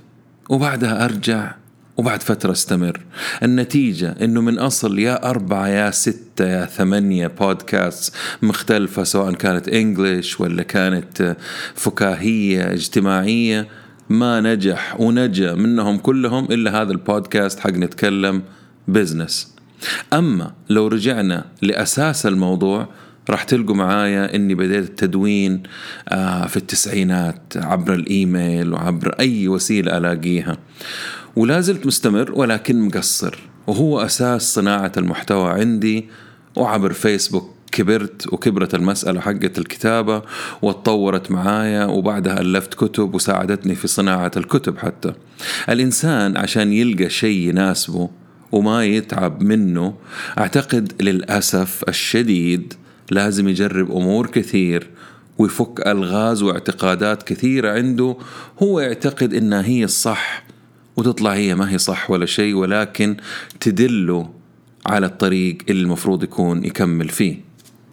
وبعدها 0.49 1.05
أرجع 1.05 1.51
وبعد 1.97 2.23
فترة 2.23 2.51
استمر. 2.51 2.99
النتيجة 3.43 4.15
إنه 4.21 4.41
من 4.41 4.59
أصل 4.59 4.99
يا 4.99 5.29
أربعة 5.29 5.67
يا 5.67 5.91
ستة 5.91 6.45
يا 6.45 6.65
ثمانية 6.65 7.27
بودكاست 7.27 8.15
مختلفة 8.41 9.03
سواء 9.03 9.33
كانت 9.33 9.67
انجلش 9.67 10.39
ولا 10.39 10.63
كانت 10.63 11.35
فكاهية 11.75 12.73
اجتماعية 12.73 13.67
ما 14.09 14.41
نجح 14.41 14.99
ونجا 14.99 15.53
منهم 15.53 15.97
كلهم 15.97 16.45
إلا 16.45 16.81
هذا 16.81 16.91
البودكاست 16.91 17.59
حق 17.59 17.69
نتكلم 17.71 18.43
بزنس 18.87 19.55
أما 20.13 20.53
لو 20.69 20.87
رجعنا 20.87 21.45
لأساس 21.61 22.25
الموضوع 22.25 22.87
راح 23.29 23.43
تلقوا 23.43 23.75
معايا 23.75 24.35
إني 24.35 24.55
بديت 24.55 24.89
التدوين 24.89 25.63
آه، 26.09 26.47
في 26.47 26.57
التسعينات 26.57 27.53
عبر 27.55 27.93
الإيميل 27.93 28.73
وعبر 28.73 29.15
أي 29.19 29.47
وسيلة 29.47 29.97
ألاقيها. 29.97 30.57
ولا 31.35 31.61
زلت 31.61 31.85
مستمر 31.85 32.31
ولكن 32.31 32.81
مقصر 32.81 33.39
وهو 33.67 33.99
أساس 33.99 34.53
صناعة 34.53 34.91
المحتوى 34.97 35.51
عندي. 35.51 36.09
وعبر 36.55 36.93
فيسبوك 36.93 37.53
كبرت 37.71 38.33
وكبرت 38.33 38.75
المسألة 38.75 39.19
حقت 39.19 39.57
الكتابة 39.57 40.21
واتطورت 40.61 41.31
معايا 41.31 41.85
وبعدها 41.85 42.41
ألفت 42.41 42.73
كتب 42.73 43.15
وساعدتني 43.15 43.75
في 43.75 43.87
صناعة 43.87 44.31
الكتب 44.37 44.77
حتى. 44.77 45.13
الإنسان 45.69 46.37
عشان 46.37 46.73
يلقى 46.73 47.09
شيء 47.09 47.49
يناسبه 47.49 48.09
وما 48.51 48.85
يتعب 48.85 49.43
منه 49.43 49.93
أعتقد 50.37 51.01
للأسف 51.01 51.83
الشديد 51.87 52.73
لازم 53.11 53.47
يجرب 53.47 53.91
أمور 53.91 54.27
كثير 54.27 54.89
ويفك 55.37 55.87
ألغاز 55.87 56.43
واعتقادات 56.43 57.23
كثيرة 57.23 57.71
عنده. 57.71 58.15
هو 58.63 58.79
يعتقد 58.79 59.33
إنها 59.33 59.65
هي 59.65 59.83
الصح 59.83 60.43
وتطلع 60.97 61.33
هي 61.33 61.55
ما 61.55 61.71
هي 61.71 61.77
صح 61.77 62.11
ولا 62.11 62.25
شيء 62.25 62.55
ولكن 62.55 63.17
تدله 63.59 64.29
على 64.85 65.05
الطريق 65.05 65.57
اللي 65.69 65.83
المفروض 65.83 66.23
يكون 66.23 66.65
يكمل 66.65 67.09
فيه. 67.09 67.47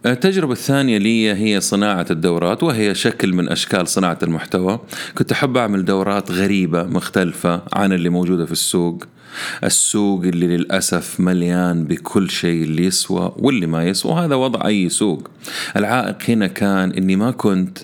التجربة 0.06 0.52
الثانية 0.52 0.98
لي 0.98 1.32
هي 1.34 1.60
صناعة 1.60 2.06
الدورات 2.10 2.62
وهي 2.62 2.94
شكل 2.94 3.32
من 3.32 3.48
أشكال 3.48 3.88
صناعة 3.88 4.18
المحتوى. 4.22 4.80
كنت 5.18 5.32
أحب 5.32 5.56
أعمل 5.56 5.84
دورات 5.84 6.30
غريبة 6.30 6.82
مختلفة 6.82 7.62
عن 7.72 7.92
اللي 7.92 8.08
موجودة 8.08 8.46
في 8.46 8.52
السوق. 8.52 9.04
السوق 9.64 10.24
اللي 10.24 10.56
للأسف 10.56 11.20
مليان 11.20 11.84
بكل 11.84 12.30
شيء 12.30 12.62
اللي 12.62 12.84
يسوى 12.84 13.32
واللي 13.36 13.66
ما 13.66 13.84
يسوى 13.84 14.12
وهذا 14.12 14.34
وضع 14.34 14.66
أي 14.66 14.88
سوق. 14.88 15.28
العائق 15.76 16.16
هنا 16.28 16.46
كان 16.46 16.90
أني 16.90 17.16
ما 17.16 17.30
كنت 17.30 17.78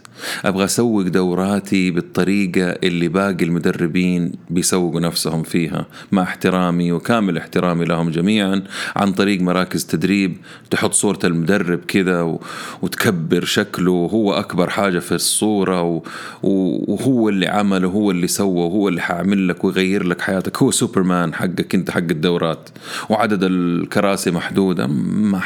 أبغى 0.45 0.65
أسوق 0.65 1.03
دوراتي 1.03 1.91
بالطريقة 1.91 2.71
اللي 2.71 3.09
باقي 3.09 3.45
المدربين 3.45 4.33
بيسوقوا 4.51 5.01
نفسهم 5.01 5.43
فيها. 5.43 5.87
مع 6.13 6.23
احترامي 6.23 6.93
وكامل 6.93 7.39
احترامي 7.39 7.85
لهم 7.85 8.11
جميعا 8.11 8.63
عن 8.97 9.13
طريق 9.13 9.41
مراكز 9.41 9.85
تدريب 9.85 10.37
تحط 10.71 10.93
صورة 10.93 11.19
المدرب 11.25 11.79
كذا 11.79 12.39
وتكبر 12.83 13.45
شكله. 13.45 13.93
وهو 13.93 14.33
أكبر 14.33 14.71
حاجة 14.71 14.99
في 14.99 15.13
الصورة 15.15 16.03
وهو 16.43 17.29
اللي 17.29 17.47
عمل 17.47 17.85
وهو 17.85 18.11
اللي 18.11 18.27
سوى 18.27 18.65
وهو 18.65 18.89
اللي 18.89 19.01
حعمل 19.01 19.49
لك 19.49 19.65
ويغير 19.65 20.05
لك 20.05 20.21
حياتك. 20.21 20.63
هو 20.63 20.71
سوبرمان 20.71 21.35
حقك 21.41 21.75
انت 21.75 21.91
حق 21.91 21.99
الدورات. 21.99 22.69
وعدد 23.09 23.43
الكراسي 23.43 24.31
محدودة 24.31 24.87
ما 24.87 25.41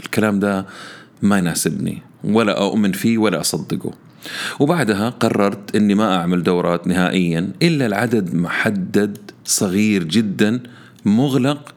الكلام 0.00 0.40
ده 0.40 0.66
ما 1.22 1.38
يناسبني. 1.38 2.02
ولا 2.24 2.62
أؤمن 2.62 2.92
فيه 2.92 3.18
ولا 3.18 3.40
أصدقه. 3.40 3.92
وبعدها 4.60 5.08
قررت 5.10 5.76
إني 5.76 5.94
ما 5.94 6.16
أعمل 6.16 6.42
دورات 6.42 6.86
نهائيا 6.86 7.52
إلا 7.62 7.86
العدد 7.86 8.34
محدد 8.34 9.18
صغير 9.44 10.04
جدا 10.04 10.60
مغلق. 11.04 11.74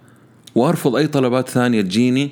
وأرفض 0.55 0.95
أي 0.95 1.07
طلبات 1.07 1.49
ثانية 1.49 1.81
تجيني 1.81 2.31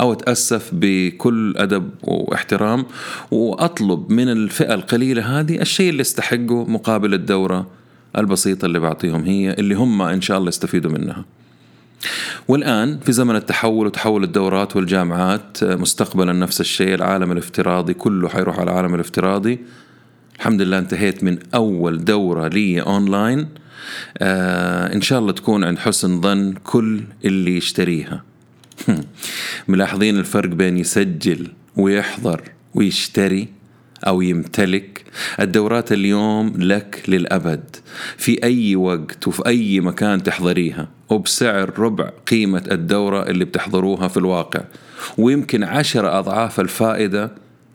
أو 0.00 0.12
أتأسف 0.12 0.70
بكل 0.72 1.54
أدب 1.56 1.90
واحترام. 2.02 2.86
وأطلب 3.30 4.12
من 4.12 4.28
الفئة 4.28 4.74
القليلة 4.74 5.40
هذه 5.40 5.60
الشيء 5.60 5.90
اللي 5.90 6.00
يستحقه 6.00 6.64
مقابل 6.64 7.14
الدورة. 7.14 7.66
البسيطة 8.16 8.66
اللي 8.66 8.78
بعطيهم 8.78 9.24
هي 9.24 9.50
اللي 9.50 9.74
هم 9.74 10.02
إن 10.02 10.20
شاء 10.20 10.38
الله 10.38 10.48
يستفيدوا 10.48 10.90
منها. 10.90 11.24
والآن 12.48 12.98
في 12.98 13.12
زمن 13.12 13.36
التحول 13.36 13.86
وتحول 13.86 14.24
الدورات 14.24 14.76
والجامعات 14.76 15.64
مستقبلا 15.64 16.32
نفس 16.32 16.60
الشيء 16.60 16.94
العالم 16.94 17.32
الافتراضي 17.32 17.94
كله 17.94 18.28
حيروح 18.28 18.58
على 18.58 18.70
العالم 18.70 18.94
الافتراضي. 18.94 19.58
الحمد 20.36 20.62
لله 20.62 20.78
انتهيت 20.78 21.24
من 21.24 21.38
أول 21.54 22.04
دورة 22.04 22.48
لي 22.48 22.80
أونلاين. 22.80 23.48
آه 24.18 24.94
إن 24.94 25.00
شاء 25.00 25.18
الله 25.18 25.32
تكون 25.32 25.64
عند 25.64 25.78
حسن 25.78 26.20
ظن 26.20 26.54
كل 26.64 27.00
اللي 27.24 27.56
يشتريها. 27.56 28.22
ملاحظين 29.68 30.18
الفرق 30.18 30.48
بين 30.48 30.78
يسجل 30.78 31.48
ويحضر 31.76 32.42
ويشتري؟ 32.74 33.48
أو 34.06 34.22
يمتلك 34.22 35.04
الدورات 35.40 35.92
اليوم 35.92 36.52
لك 36.56 37.02
للأبد. 37.08 37.76
في 38.16 38.44
أي 38.44 38.76
وقت 38.76 39.28
وفي 39.28 39.46
أي 39.46 39.80
مكان 39.80 40.22
تحضريها 40.22 40.88
وبسعر 41.10 41.78
ربع 41.78 42.10
قيمة 42.30 42.62
الدورة 42.70 43.22
اللي 43.22 43.44
بتحضروها 43.44 44.08
في 44.08 44.16
الواقع. 44.16 44.60
ويمكن 45.18 45.64
عشر 45.64 46.18
أضعاف 46.18 46.60
الفائدة 46.60 47.32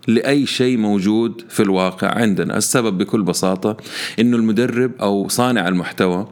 لأي 0.08 0.46
شيء 0.46 0.78
موجود 0.78 1.42
في 1.50 1.64
الواقع 1.64 2.08
عندنا. 2.08 2.58
السبب 2.58 2.98
بكل 2.98 3.24
بساطة 3.24 3.78
أنه 4.20 4.38
المدرب 4.38 4.92
أو 5.02 5.28
صانع 5.28 5.68
المحتوى 5.68 6.28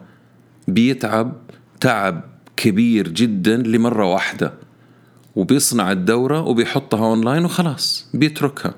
بيتعب 0.67 1.33
تعب 1.81 2.23
كبير 2.57 3.07
جدا 3.07 3.57
لمرة 3.57 4.05
واحدة 4.05 4.53
وبيصنع 5.35 5.91
الدورة 5.91 6.41
وبيحطها 6.41 7.05
أونلاين 7.05 7.45
وخلاص 7.45 8.09
بيتركها. 8.13 8.73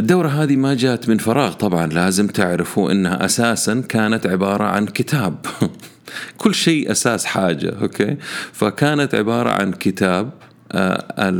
الدورة 0.00 0.28
هذه 0.28 0.56
ما 0.56 0.74
جات 0.74 1.08
من 1.08 1.18
فراغ. 1.18 1.52
طبعا 1.52 1.86
لازم 1.86 2.26
تعرفوا 2.26 2.92
إنها 2.92 3.24
أساسا 3.24 3.82
كانت 3.88 4.26
عبارة 4.26 4.64
عن 4.64 4.86
كتاب. 4.86 5.46
كل 6.40 6.54
شيء 6.54 6.90
أساس 6.90 7.24
حاجة 7.24 7.74
okay؟ 7.82 8.16
فكانت 8.52 9.14
عبارة 9.14 9.50
عن 9.50 9.72
كتاب 9.72 10.30
آه 10.72 11.32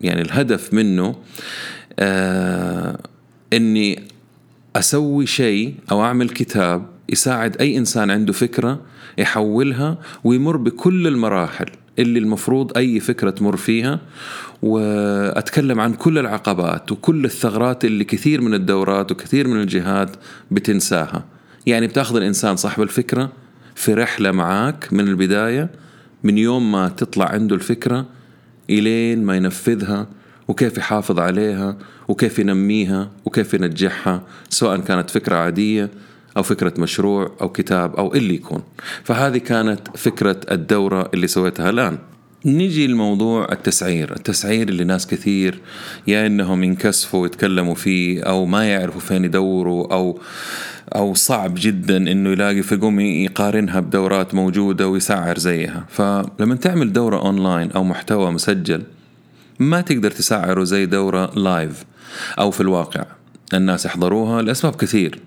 يعني 0.00 0.22
الهدف 0.22 0.74
منه 0.74 1.16
آه 1.98 2.98
إني 3.52 4.02
أسوي 4.76 5.26
شيء 5.26 5.74
أو 5.90 6.04
أعمل 6.04 6.28
كتاب 6.28 6.86
يساعد 7.08 7.56
أي 7.60 7.78
إنسان 7.78 8.10
عنده 8.10 8.32
فكرة 8.32 8.80
يحولها 9.18 9.98
ويمر 10.24 10.56
بكل 10.56 11.06
المراحل. 11.06 11.70
اللي 11.98 12.18
المفروض 12.18 12.78
أي 12.78 13.00
فكرة 13.00 13.30
تمر 13.30 13.56
فيها 13.56 14.00
وأتكلم 14.62 15.80
عن 15.80 15.94
كل 15.94 16.18
العقبات 16.18 16.92
وكل 16.92 17.24
الثغرات 17.24 17.84
اللي 17.84 18.04
كثير 18.04 18.40
من 18.40 18.54
الدورات 18.54 19.12
وكثير 19.12 19.48
من 19.48 19.60
الجهات 19.60 20.10
بتنساها. 20.50 21.24
يعني 21.66 21.86
بتاخذ 21.86 22.16
الإنسان 22.16 22.56
صاحب 22.56 22.82
الفكرة 22.82 23.32
في 23.74 23.94
رحلة 23.94 24.30
معاك 24.30 24.88
من 24.92 25.08
البداية 25.08 25.70
من 26.24 26.38
يوم 26.38 26.72
ما 26.72 26.88
تطلع 26.88 27.28
عنده 27.28 27.54
الفكرة 27.54 28.06
إلين 28.70 29.24
ما 29.24 29.36
ينفذها 29.36 30.06
وكيف 30.48 30.78
يحافظ 30.78 31.18
عليها 31.18 31.76
وكيف 32.08 32.38
ينميها 32.38 33.10
وكيف 33.24 33.54
ينجحها 33.54 34.22
سواء 34.48 34.80
كانت 34.80 35.10
فكرة 35.10 35.36
عادية 35.36 35.90
أو 36.36 36.42
فكرة 36.42 36.74
مشروع 36.78 37.32
أو 37.40 37.48
كتاب 37.48 37.96
أو 37.96 38.14
اللي 38.14 38.34
يكون. 38.34 38.62
فهذه 39.04 39.38
كانت 39.38 39.96
فكرة 39.96 40.40
الدورة 40.50 41.10
اللي 41.14 41.26
سويتها 41.26 41.70
الآن. 41.70 41.98
نيجي 42.44 42.86
لموضوع 42.86 43.52
التسعير. 43.52 44.16
التسعير 44.16 44.68
اللي 44.68 44.84
ناس 44.84 45.06
كثير 45.06 45.60
يا 46.06 46.26
إنهم 46.26 46.64
ينكسفوا 46.64 47.22
ويتكلموا 47.22 47.74
فيه 47.74 48.22
أو 48.22 48.46
ما 48.46 48.64
يعرفوا 48.64 49.00
فين 49.00 49.24
يدوروا 49.24 49.94
أو 49.94 50.20
أو 50.94 51.14
صعب 51.14 51.54
جدا 51.56 51.96
إنه 51.96 52.30
يلاقي 52.30 52.62
فيقوم 52.62 53.00
يقارنها 53.00 53.80
بدورات 53.80 54.34
موجودة 54.34 54.88
ويسعر 54.88 55.38
زيها. 55.38 55.86
فلما 55.88 56.54
تعمل 56.54 56.92
دورة 56.92 57.26
أونلاين 57.26 57.72
أو 57.72 57.84
محتوى 57.84 58.30
مسجل 58.30 58.82
ما 59.58 59.80
تقدر 59.80 60.10
تسعره 60.10 60.64
زي 60.64 60.86
دورة 60.86 61.30
لايف 61.38 61.84
أو 62.38 62.50
في 62.50 62.60
الواقع. 62.60 63.04
الناس 63.54 63.86
يحضروها 63.86 64.42
لأسباب 64.42 64.74
كثير. 64.74 65.18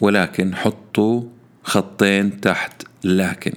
ولكن 0.00 0.54
حطوا 0.54 1.22
خطين 1.62 2.40
تحت. 2.40 2.82
لكن 3.04 3.52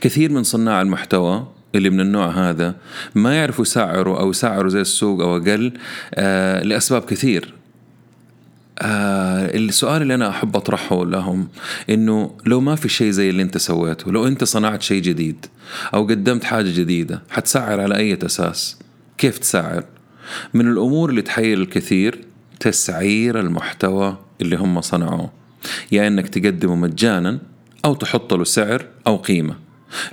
كثير 0.00 0.32
من 0.32 0.42
صناع 0.42 0.82
المحتوى 0.82 1.46
اللي 1.74 1.90
من 1.90 2.00
النوع 2.00 2.30
هذا 2.30 2.76
ما 3.14 3.36
يعرفوا 3.36 3.64
يسعروا 3.64 4.20
أو 4.20 4.30
يسعروا 4.30 4.70
زي 4.70 4.80
السوق 4.80 5.20
أو 5.20 5.36
أقل 5.36 5.72
آه 6.14 6.62
لأسباب 6.62 7.02
كثير. 7.02 7.54
آه 8.78 9.56
السؤال 9.56 10.02
اللي 10.02 10.14
أنا 10.14 10.28
أحب 10.28 10.56
أطرحه 10.56 11.04
لهم 11.04 11.48
إنه 11.90 12.36
لو 12.46 12.60
ما 12.60 12.76
في 12.76 12.88
شيء 12.88 13.10
زي 13.10 13.30
اللي 13.30 13.42
أنت 13.42 13.58
سويته 13.58 14.12
لو 14.12 14.26
أنت 14.26 14.44
صنعت 14.44 14.82
شيء 14.82 15.02
جديد 15.02 15.46
أو 15.94 16.06
قدمت 16.06 16.44
حاجة 16.44 16.70
جديدة 16.80 17.22
حتسعر 17.30 17.80
على 17.80 17.96
أي 17.96 18.18
أساس؟ 18.26 18.78
كيف 19.18 19.38
تسعر؟ 19.38 19.84
من 20.54 20.68
الأمور 20.68 21.10
اللي 21.10 21.22
تحير 21.22 21.58
الكثير 21.58 22.24
تسعير 22.62 23.40
المحتوى 23.40 24.16
اللي 24.40 24.56
هم 24.56 24.80
صنعوه. 24.80 25.30
يا 25.92 26.02
يعني 26.02 26.08
إنك 26.08 26.28
تقدمه 26.28 26.74
مجانا 26.74 27.38
أو 27.84 27.94
تحط 27.94 28.34
له 28.34 28.44
سعر 28.44 28.86
أو 29.06 29.16
قيمة. 29.16 29.54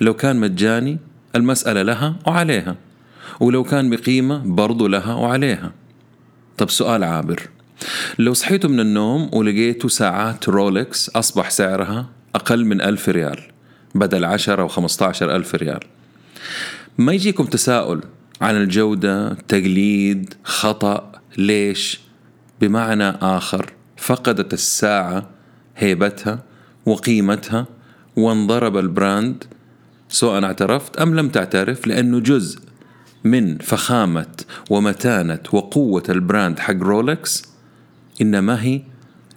لو 0.02 0.14
كان 0.14 0.36
مجاني 0.36 0.98
المسألة 1.36 1.82
لها 1.82 2.16
وعليها. 2.28 2.76
ولو 3.40 3.64
كان 3.64 3.90
بقيمة 3.90 4.38
برضو 4.46 4.88
لها 4.88 5.14
وعليها. 5.14 5.72
طب 6.58 6.70
سؤال 6.70 7.04
عابر. 7.04 7.50
لو 8.20 8.34
صحيتوا 8.34 8.70
من 8.70 8.80
النوم 8.80 9.30
ولقيتوا 9.34 9.90
ساعات 9.90 10.50
رولكس 10.50 11.10
أصبح 11.10 11.50
سعرها 11.50 12.10
أقل 12.36 12.66
من 12.66 12.82
ألف 12.82 13.10
ريال 13.10 13.40
بدل 13.96 14.26
عشر 14.26 14.62
أو 14.62 14.68
خمسة 14.68 15.06
عشر 15.06 15.36
ألف 15.36 15.56
ريال. 15.56 15.80
ما 16.98 17.14
يجيكم 17.14 17.46
تساؤل 17.46 18.02
عن 18.42 18.56
الجودة 18.56 19.34
تقليد 19.34 20.34
خطأ 20.44 21.12
ليش؟ 21.38 22.09
بمعنى 22.62 23.10
آخر 23.10 23.74
فقدت 23.98 24.54
الساعة 24.54 25.30
هيبتها 25.78 26.44
وقيمتها 26.86 27.68
وانضرب 28.16 28.78
ال 28.78 28.87
brand. 28.87 29.44
سواء 30.10 30.44
اعترفت 30.44 30.98
أم 30.98 31.16
لم 31.16 31.30
تعترف 31.30 31.88
لأنه 31.88 32.20
جزء 32.20 32.60
من 33.24 33.58
فخامة 33.58 34.36
ومتانة 34.70 35.40
وقوة 35.52 36.04
ال 36.10 36.18
brand 36.18 36.60
حق 36.60 36.74
رولكس 36.74 37.50
إنما 38.22 38.64
هي 38.64 38.82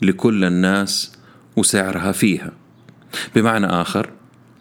لكل 0.02 0.44
الناس 0.44 1.12
وسعرها 1.56 2.12
فيها. 2.12 2.52
بمعنى 3.34 3.66
آخر 3.66 4.10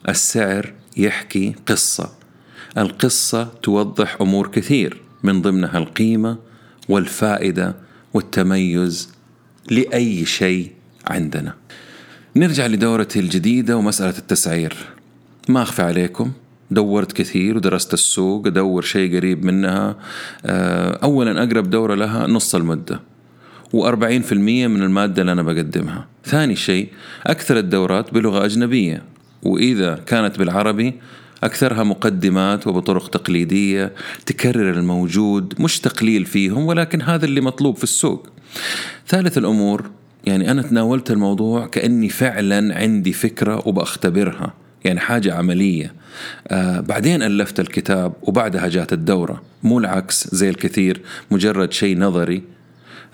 السعر 0.09 0.73
يحكي 0.97 1.55
قصة. 1.67 2.09
القصة 2.77 3.43
توضح 3.43 4.17
أمور 4.21 4.47
كثير 4.47 5.01
من 5.23 5.41
ضمنها 5.41 5.77
القيمة 5.77 6.37
والفائدة 6.89 7.75
والتميز 8.13 9.09
لأي 9.71 10.25
شيء 10.25 10.71
عندنا. 11.07 11.53
نرجع 12.35 12.67
لدورتي 12.67 13.19
الجديدة 13.19 13.77
ومسألة 13.77 14.17
التسعير. 14.17 14.75
ما 15.49 15.61
أخفى 15.61 15.81
عليكم. 15.81 16.31
دورت 16.71 17.11
كثير 17.11 17.57
ودرست 17.57 17.93
السوق 17.93 18.47
أدور 18.47 18.81
شيء 18.81 19.15
قريب 19.15 19.45
منها. 19.45 19.95
آه، 20.45 20.99
أولا 21.03 21.43
أقرب 21.43 21.69
دورة 21.69 21.95
لها 21.95 22.27
نص 22.27 22.55
المدة. 22.55 22.99
و40% 23.73 24.33
من 24.67 24.83
المادة 24.83 25.21
اللي 25.21 25.31
أنا 25.31 25.43
بقدمها. 25.43 26.07
ثاني 26.25 26.55
شيء 26.55 26.89
أكثر 27.27 27.57
الدورات 27.57 28.13
بلغة 28.13 28.45
أجنبية. 28.45 29.03
وإذا 29.43 29.95
كانت 30.05 30.39
بالعربي 30.39 30.93
أكثرها 31.43 31.83
مقدمات 31.83 32.67
وبطرق 32.67 33.09
تقليدية 33.09 33.91
تكرر 34.25 34.69
الموجود 34.69 35.53
مش 35.59 35.79
تقليل 35.79 36.25
فيهم 36.25 36.65
ولكن 36.65 37.01
هذا 37.01 37.25
اللي 37.25 37.41
مطلوب 37.41 37.77
في 37.77 37.83
السوق. 37.83 38.27
ثالث 39.07 39.37
الأمور 39.37 39.89
يعني 40.25 40.51
أنا 40.51 40.61
تناولت 40.61 41.11
الموضوع 41.11 41.67
كأني 41.67 42.09
فعلا 42.09 42.77
عندي 42.77 43.13
فكرة 43.13 43.67
وبأختبرها 43.67 44.53
يعني 44.85 44.99
حاجة 44.99 45.33
عملية. 45.33 45.93
آه 46.47 46.79
بعدين 46.79 47.23
ألفت 47.23 47.59
الكتاب 47.59 48.13
وبعدها 48.21 48.67
جات 48.67 48.93
الدورة. 48.93 49.41
مو 49.63 49.79
العكس 49.79 50.35
زي 50.35 50.49
الكثير 50.49 51.01
مجرد 51.31 51.71
شيء 51.71 51.99
نظري. 51.99 52.43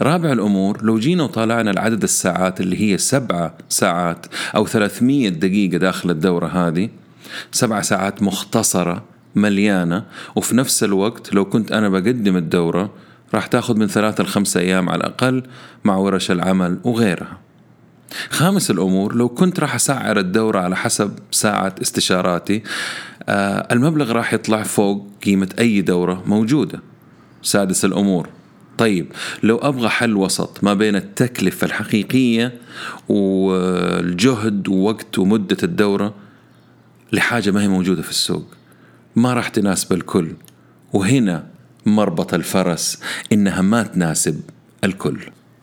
رابع 0.01 0.31
الأمور 0.31 0.83
لو 0.83 0.99
جينا 0.99 1.23
وطالعنا 1.23 1.71
العدد 1.71 2.03
الساعات 2.03 2.61
اللي 2.61 2.81
هي 2.81 2.97
سبعة 2.97 3.57
ساعات 3.69 4.25
أو 4.55 4.65
300 4.67 5.29
دقيقة 5.29 5.77
داخل 5.77 6.09
الدورة 6.11 6.47
هذه 6.47 6.89
سبعة 7.51 7.81
ساعات 7.81 8.23
مختصرة 8.23 9.03
مليانة. 9.35 10.03
وفي 10.35 10.55
نفس 10.57 10.83
الوقت 10.83 11.33
لو 11.33 11.45
كنت 11.45 11.71
أنا 11.71 11.89
بقدم 11.89 12.37
الدورة 12.37 12.93
راح 13.33 13.47
تاخذ 13.47 13.77
من 13.77 13.87
ثلاثة 13.87 14.23
لخمسة 14.23 14.59
أيام 14.59 14.89
على 14.89 14.99
الأقل 14.99 15.43
مع 15.83 15.95
ورش 15.95 16.31
العمل 16.31 16.79
وغيرها. 16.83 17.37
خامس 18.29 18.71
الأمور 18.71 19.15
لو 19.15 19.29
كنت 19.29 19.59
راح 19.59 19.75
أسعر 19.75 20.19
الدورة 20.19 20.59
على 20.59 20.75
حسب 20.75 21.11
ساعة 21.31 21.75
استشاراتي 21.81 22.63
آه 23.29 23.67
المبلغ 23.71 24.11
راح 24.11 24.33
يطلع 24.33 24.63
فوق 24.63 25.07
قيمة 25.25 25.49
أي 25.59 25.81
دورة 25.81 26.23
موجودة. 26.25 26.81
سادس 27.41 27.85
الأمور 27.85 28.29
طيب 28.77 29.11
لو 29.43 29.57
أبغى 29.57 29.89
حل 29.89 30.15
وسط 30.15 30.63
ما 30.63 30.73
بين 30.73 30.95
التكلفة 30.95 31.65
الحقيقية 31.65 32.53
والجهد 33.09 34.67
ووقت 34.67 35.19
ومدة 35.19 35.57
الدورة 35.63 36.13
لحاجة 37.11 37.51
ما 37.51 37.61
هي 37.61 37.67
موجودة 37.67 38.01
في 38.01 38.09
السوق. 38.09 38.45
ما 39.15 39.33
راح 39.33 39.47
تناسب 39.47 39.93
الكل. 39.93 40.31
وهنا 40.93 41.47
مربط 41.85 42.33
الفرس 42.33 42.99
إنها 43.31 43.61
ما 43.61 43.83
تناسب 43.83 44.41
الكل. 44.83 45.19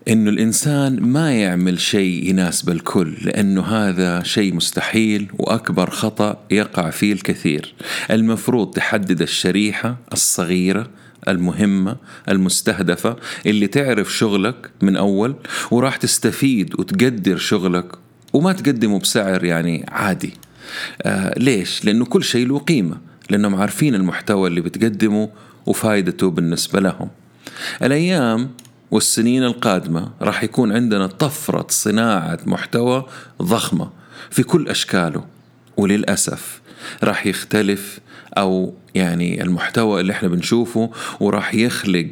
إنه 0.09 0.30
الإنسان 0.30 1.00
ما 1.00 1.33
يعمل 1.33 1.80
شيء 1.80 2.30
يناسب 2.30 2.70
الكل 2.70 3.14
لأنه 3.22 3.62
هذا 3.62 4.22
شيء 4.22 4.54
مستحيل 4.54 5.28
وأكبر 5.38 5.90
خطأ 5.90 6.40
يقع 6.50 6.90
فيه 6.90 7.12
الكثير. 7.12 7.74
المفروض 8.11 8.70
تحدد 8.70 9.22
الشريحة 9.22 9.96
الصغيرة 10.12 10.90
المهمة 11.28 11.96
المستهدفة 12.28 13.16
اللي 13.46 13.66
تعرف 13.66 14.14
شغلك 14.16 14.70
من 14.83 14.96
أول 14.96 15.37
وراح 15.70 15.96
تستفيد 15.96 16.80
وتقدر 16.80 17.37
شغلك 17.37 17.92
وما 18.33 18.52
تقدمه 18.52 18.98
بسعر 18.98 19.44
يعني 19.44 19.87
عادي. 19.88 20.33
آه 21.03 21.38
ليش؟ 21.38 21.85
لأنه 21.85 22.05
كل 22.05 22.24
شيء 22.24 22.46
له 22.46 22.59
قيمة 22.59 22.96
لأنهم 23.31 23.55
عارفين 23.55 23.94
المحتوى 23.94 24.48
اللي 24.48 24.61
بتقدمه 24.61 25.29
وفائدته 25.66 26.31
بالنسبة 26.31 26.81
لهم 26.81 27.09
الأيام 27.83 28.50
والسنين 28.90 29.44
القادمة 29.44 30.11
راح 30.22 30.44
يكون 30.44 30.72
عندنا 30.72 31.07
طفرة 31.07 31.66
صناعة 31.70 32.38
محتوى 32.46 33.07
ضخمة 33.42 33.90
في 34.31 34.42
كل 34.42 34.68
أشكاله 34.68 35.24
وللأسف 35.77 36.61
راح 37.05 37.27
يختلف 37.27 37.98
أو 38.38 38.74
يعني 38.94 39.42
المحتوى 39.42 40.00
اللي 40.00 40.12
إحنا 40.12 40.29
بنشوفه 40.29 40.90
وراح 41.20 41.55
يخلق 41.55 42.11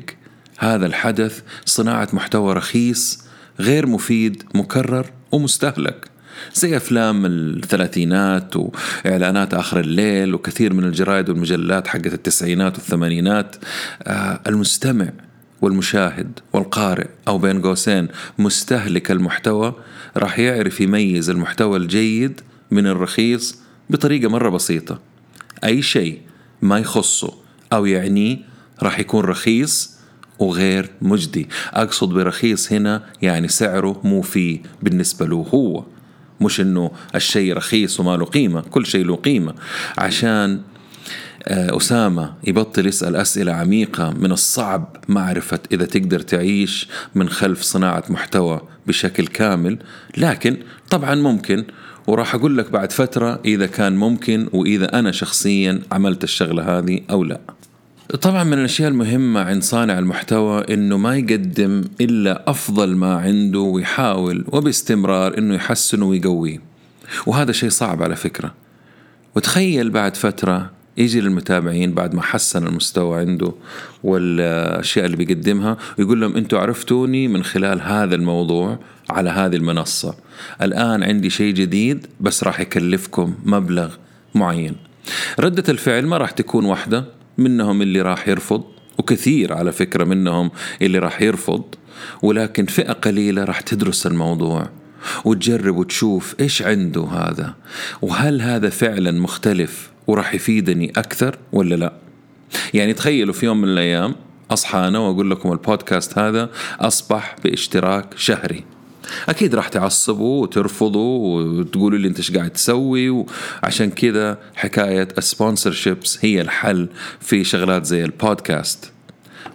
هذا 0.59 0.87
الحدث 0.87 1.43
صناعة 1.65 2.09
محتوى 2.13 2.55
رخيص 2.55 3.25
غير 3.61 3.87
مفيد 3.87 4.43
مكرر 4.55 5.07
ومستهلك 5.33 6.12
زي 6.55 6.77
أفلام 6.77 7.27
الثلاثينات 7.27 8.55
وإعلانات 8.57 9.55
آخر 9.55 9.81
الليل 9.81 10.35
وكثير 10.35 10.73
من 10.73 10.85
الجرايد 10.85 11.29
والمجلات 11.29 11.87
حقت 11.87 12.07
التسعينات 12.07 12.79
والثمانينات. 12.79 13.57
آه 14.03 14.41
المستمع 14.47 15.13
والمشاهد 15.61 16.39
والقارئ 16.53 17.07
أو 17.29 17.39
بين 17.39 17.63
قوسين 17.63 18.09
مستهلك 18.39 19.11
المحتوى 19.11 19.75
راح 20.17 20.39
يعرف 20.39 20.81
يميز 20.81 21.31
المحتوى 21.31 21.79
الجيد 21.79 22.41
من 22.71 22.87
الرخيص 22.87 23.59
بطريقة 23.91 24.29
مرة 24.29 24.49
بسيطة. 24.49 25.01
أي 25.65 25.83
شيء 25.83 26.21
ما 26.63 26.79
يخصه 26.79 27.35
أو 27.73 27.87
يعنيه 27.87 28.39
راح 28.83 28.99
يكون 28.99 29.25
رخيص 29.25 29.93
وغير 30.39 30.91
مجدي. 31.03 31.49
أقصد 31.75 32.09
برخيص 32.09 32.73
هنا 32.73 33.05
يعني 33.23 33.49
سعره 33.49 34.01
مو 34.05 34.23
فيه 34.23 34.61
بالنسبة 34.83 35.27
له 35.27 35.47
هو. 35.55 35.85
مش 36.43 36.61
إنه 36.61 36.91
الشيء 37.15 37.53
رخيص 37.57 38.01
وما 38.01 38.17
له 38.17 38.25
قيمة 38.25 38.61
كل 38.61 38.87
شيء 38.87 39.05
له 39.05 39.17
قيمة. 39.17 39.55
عشان 39.99 40.61
آه، 41.45 41.77
أسامة 41.77 42.35
يبطل 42.45 42.87
يسأل 42.87 43.17
أسئلة 43.17 43.53
عميقة 43.53 44.11
من 44.11 44.33
الصعب 44.33 44.97
معرفة 45.09 45.61
إذا 45.73 45.85
تقدر 45.85 46.21
تعيش 46.21 46.89
من 47.15 47.29
خلف 47.29 47.63
صناعة 47.63 48.05
محتوى 48.09 48.61
بشكل 48.87 49.27
كامل. 49.27 49.79
لكن 50.17 50.57
طبعا 50.91 51.15
ممكن 51.15 51.65
وراح 52.07 52.35
أقول 52.35 52.59
لك 52.59 52.71
بعد 52.71 52.93
فترة 52.93 53.41
إذا 53.45 53.67
كان 53.67 53.97
ممكن 53.97 54.49
وإذا 54.53 54.99
أنا 54.99 55.13
شخصيا 55.13 55.83
عملت 55.93 56.25
الشغلة 56.25 56.79
هذه 56.79 57.01
أو 57.11 57.25
لا. 57.25 57.41
طبعا 58.21 58.45
من 58.45 58.53
الأشياء 58.53 58.89
المهمة 58.89 59.41
عند 59.41 59.63
صانع 59.63 59.99
المحتوى 59.99 60.75
إنه 60.75 60.97
ما 60.97 61.17
يقدم 61.17 61.85
إلا 62.01 62.51
أفضل 62.51 62.97
ما 62.97 63.17
عنده 63.17 63.59
ويحاول 63.59 64.45
وباستمرار 64.49 65.39
إنه 65.39 65.55
يحسنه 65.55 66.07
ويقويه. 66.07 66.59
وهذا 67.27 67.53
شيء 67.53 67.69
صعب 67.69 68.03
على 68.03 68.17
فكرة. 68.17 68.55
وتخيل 69.37 69.91
بعد 69.91 70.17
فترة 70.17 70.71
يجي 70.97 71.21
للمتابعين 71.21 71.95
بعد 71.95 72.15
ما 72.15 72.23
حسن 72.23 72.67
المستوى 72.67 73.21
عنده 73.21 73.53
والأشياء 74.05 75.07
اللي 75.07 75.17
بيقدمها 75.17 75.77
ويقول 75.99 76.21
لهم 76.21 76.37
أنتم 76.37 76.57
عرفتوني 76.57 77.29
من 77.29 77.43
خلال 77.45 77.81
هذا 77.81 78.15
الموضوع 78.15 78.79
على 79.11 79.31
هذه 79.31 79.57
المنصة. 79.57 80.15
الآن 80.63 81.03
عندي 81.03 81.31
شيء 81.31 81.55
جديد 81.55 82.07
بس 82.21 82.45
راح 82.45 82.61
يكلفكم 82.61 83.35
مبلغ 83.45 83.95
معين. 84.35 84.77
ردة 85.41 85.65
الفعل 85.69 86.07
ما 86.07 86.17
راح 86.17 86.31
تكون 86.31 86.65
واحدة. 86.65 87.22
منهم 87.39 87.83
اللي 87.83 88.03
راح 88.03 88.29
يرفض 88.29 88.65
وكثير 88.99 89.53
على 89.53 89.73
فكرة 89.73 90.05
منهم 90.05 90.51
اللي 90.83 90.99
راح 90.99 91.23
يرفض 91.23 91.65
ولكن 92.23 92.67
فئة 92.67 92.93
قليلة 92.93 93.45
راح 93.45 93.61
تدرس 93.61 94.07
الموضوع 94.07 94.69
وتجرب 95.25 95.77
وتشوف 95.77 96.35
إيش 96.41 96.63
عنده 96.63 97.05
هذا 97.05 97.55
وهل 98.03 98.43
هذا 98.43 98.71
فعلا 98.71 99.11
مختلف 99.11 99.91
وراح 100.07 100.35
يفيدني 100.35 100.93
أكثر 100.97 101.39
ولا 101.53 101.75
لا؟ 101.75 101.93
يعني 102.75 102.93
تخيلوا 102.93 103.35
في 103.35 103.47
يوم 103.47 103.61
من 103.61 103.69
الأيام 103.69 104.15
أصحى 104.51 104.79
أنا 104.79 104.99
وأقول 104.99 105.31
لكم 105.31 105.53
البودكاست 105.53 106.19
هذا 106.19 106.51
أصبح 106.81 107.37
باشتراك 107.45 108.15
شهري. 108.17 108.65
أكيد 109.29 109.55
راح 109.55 109.69
تعصبوا 109.69 110.43
وترفضوا 110.43 111.43
وتقولوا 111.43 111.99
لي 111.99 112.09
أنت 112.09 112.17
إيش 112.17 112.37
قاعد 112.37 112.51
تسوي 112.51 113.11
وعشان 113.11 113.91
كذا 113.91 114.39
حكاية 114.55 115.09
ال 115.19 115.26
sponsorships 115.26 116.19
هي 116.21 116.41
الحل 116.41 116.89
في 117.21 117.45
شغلات 117.45 117.85
زي 117.85 118.05
البودكاست. 118.05 118.93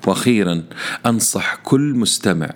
وأخيرا 0.08 0.64
أنصح 1.06 1.56
كل 1.56 1.94
مستمع 1.96 2.50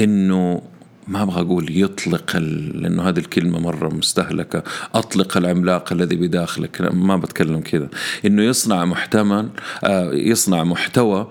إنه 0.00 0.62
ما 1.08 1.22
أبغى 1.22 1.40
أقول 1.40 1.66
يطلق 1.70 2.36
لأنه 2.36 3.08
هذه 3.08 3.18
الكلمة 3.18 3.58
مرة 3.58 3.88
مستهلكة. 3.88 4.62
أطلق 4.94 5.36
العملاق 5.36 5.92
الذي 5.92 6.16
بداخلك. 6.16 6.80
ما 6.80 7.16
بتكلم 7.16 7.60
كذا. 7.60 7.88
إنه 8.24 8.42
يصنع 8.42 8.84
محتمل 8.84 9.48
آه، 9.84 10.12
يصنع 10.12 10.64
محتوى 10.64 11.30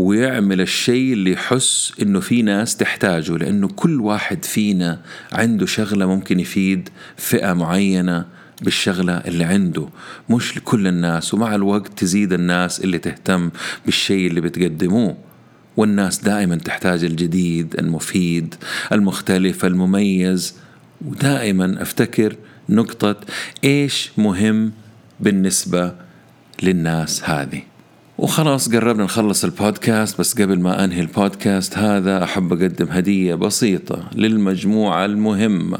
ويعمل 0.00 0.60
الشيء 0.60 1.12
اللي 1.12 1.32
يحس 1.32 1.92
إنه 2.02 2.20
في 2.20 2.42
ناس 2.42 2.76
تحتاجه 2.76 3.36
لأنه 3.36 3.68
كل 3.68 4.00
واحد 4.00 4.44
فينا 4.44 5.00
عنده 5.32 5.66
شغلة 5.66 6.06
ممكن 6.06 6.40
يفيد 6.40 6.88
فئة 7.16 7.52
معينة 7.52 8.26
بالشغلة 8.62 9.12
اللي 9.12 9.44
عنده. 9.44 9.88
مش 10.30 10.56
لكل 10.56 10.86
الناس 10.86 11.34
ومع 11.34 11.54
الوقت 11.54 11.98
تزيد 11.98 12.32
الناس 12.32 12.80
اللي 12.80 12.98
تهتم 12.98 13.50
بالشيء 13.86 14.26
اللي 14.26 14.40
بتقدموه. 14.40 15.16
والناس 15.76 16.18
دائما 16.18 16.56
تحتاج 16.56 17.04
الجديد 17.04 17.74
المفيد 17.78 18.54
المختلف 18.92 19.64
المميز. 19.64 20.54
ودائما 21.06 21.82
أفتكر 21.82 22.36
نقطة 22.68 23.16
إيش 23.64 24.10
مهم 24.18 24.72
بالنسبة 25.20 25.94
للناس 26.62 27.24
هذه. 27.24 27.69
وخلاص 28.20 28.68
قربنا 28.68 29.04
نخلص 29.04 29.44
البودكاست 29.44 30.20
بس 30.20 30.40
قبل 30.42 30.60
ما 30.60 30.84
أنهي 30.84 31.00
البودكاست 31.00 31.78
هذا 31.78 32.24
أحب 32.24 32.52
أقدم 32.52 32.86
هدية 32.90 33.34
بسيطة 33.34 34.10
للمجموعة 34.14 35.04
المهمة 35.04 35.78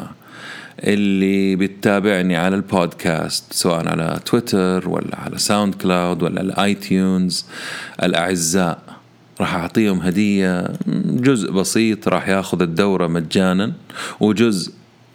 اللي 0.84 1.56
بتتابعني 1.56 2.36
على 2.36 2.56
البودكاست 2.56 3.52
سواء 3.52 3.88
على 3.88 4.20
تويتر 4.24 4.88
ولا 4.88 5.18
على 5.20 5.38
ساوند 5.38 5.74
كلاود 5.74 6.22
ولا 6.22 6.40
الآي 6.40 6.74
تيونز 6.74 7.46
الأعزاء 8.02 8.82
راح 9.40 9.54
أعطيهم 9.54 9.98
هدية 10.00 10.68
جزء 11.06 11.52
بسيط 11.52 12.08
راح 12.08 12.28
ياخذ 12.28 12.62
الدورة 12.62 13.06
مجانا 13.06 13.72
وجزء 14.20 14.72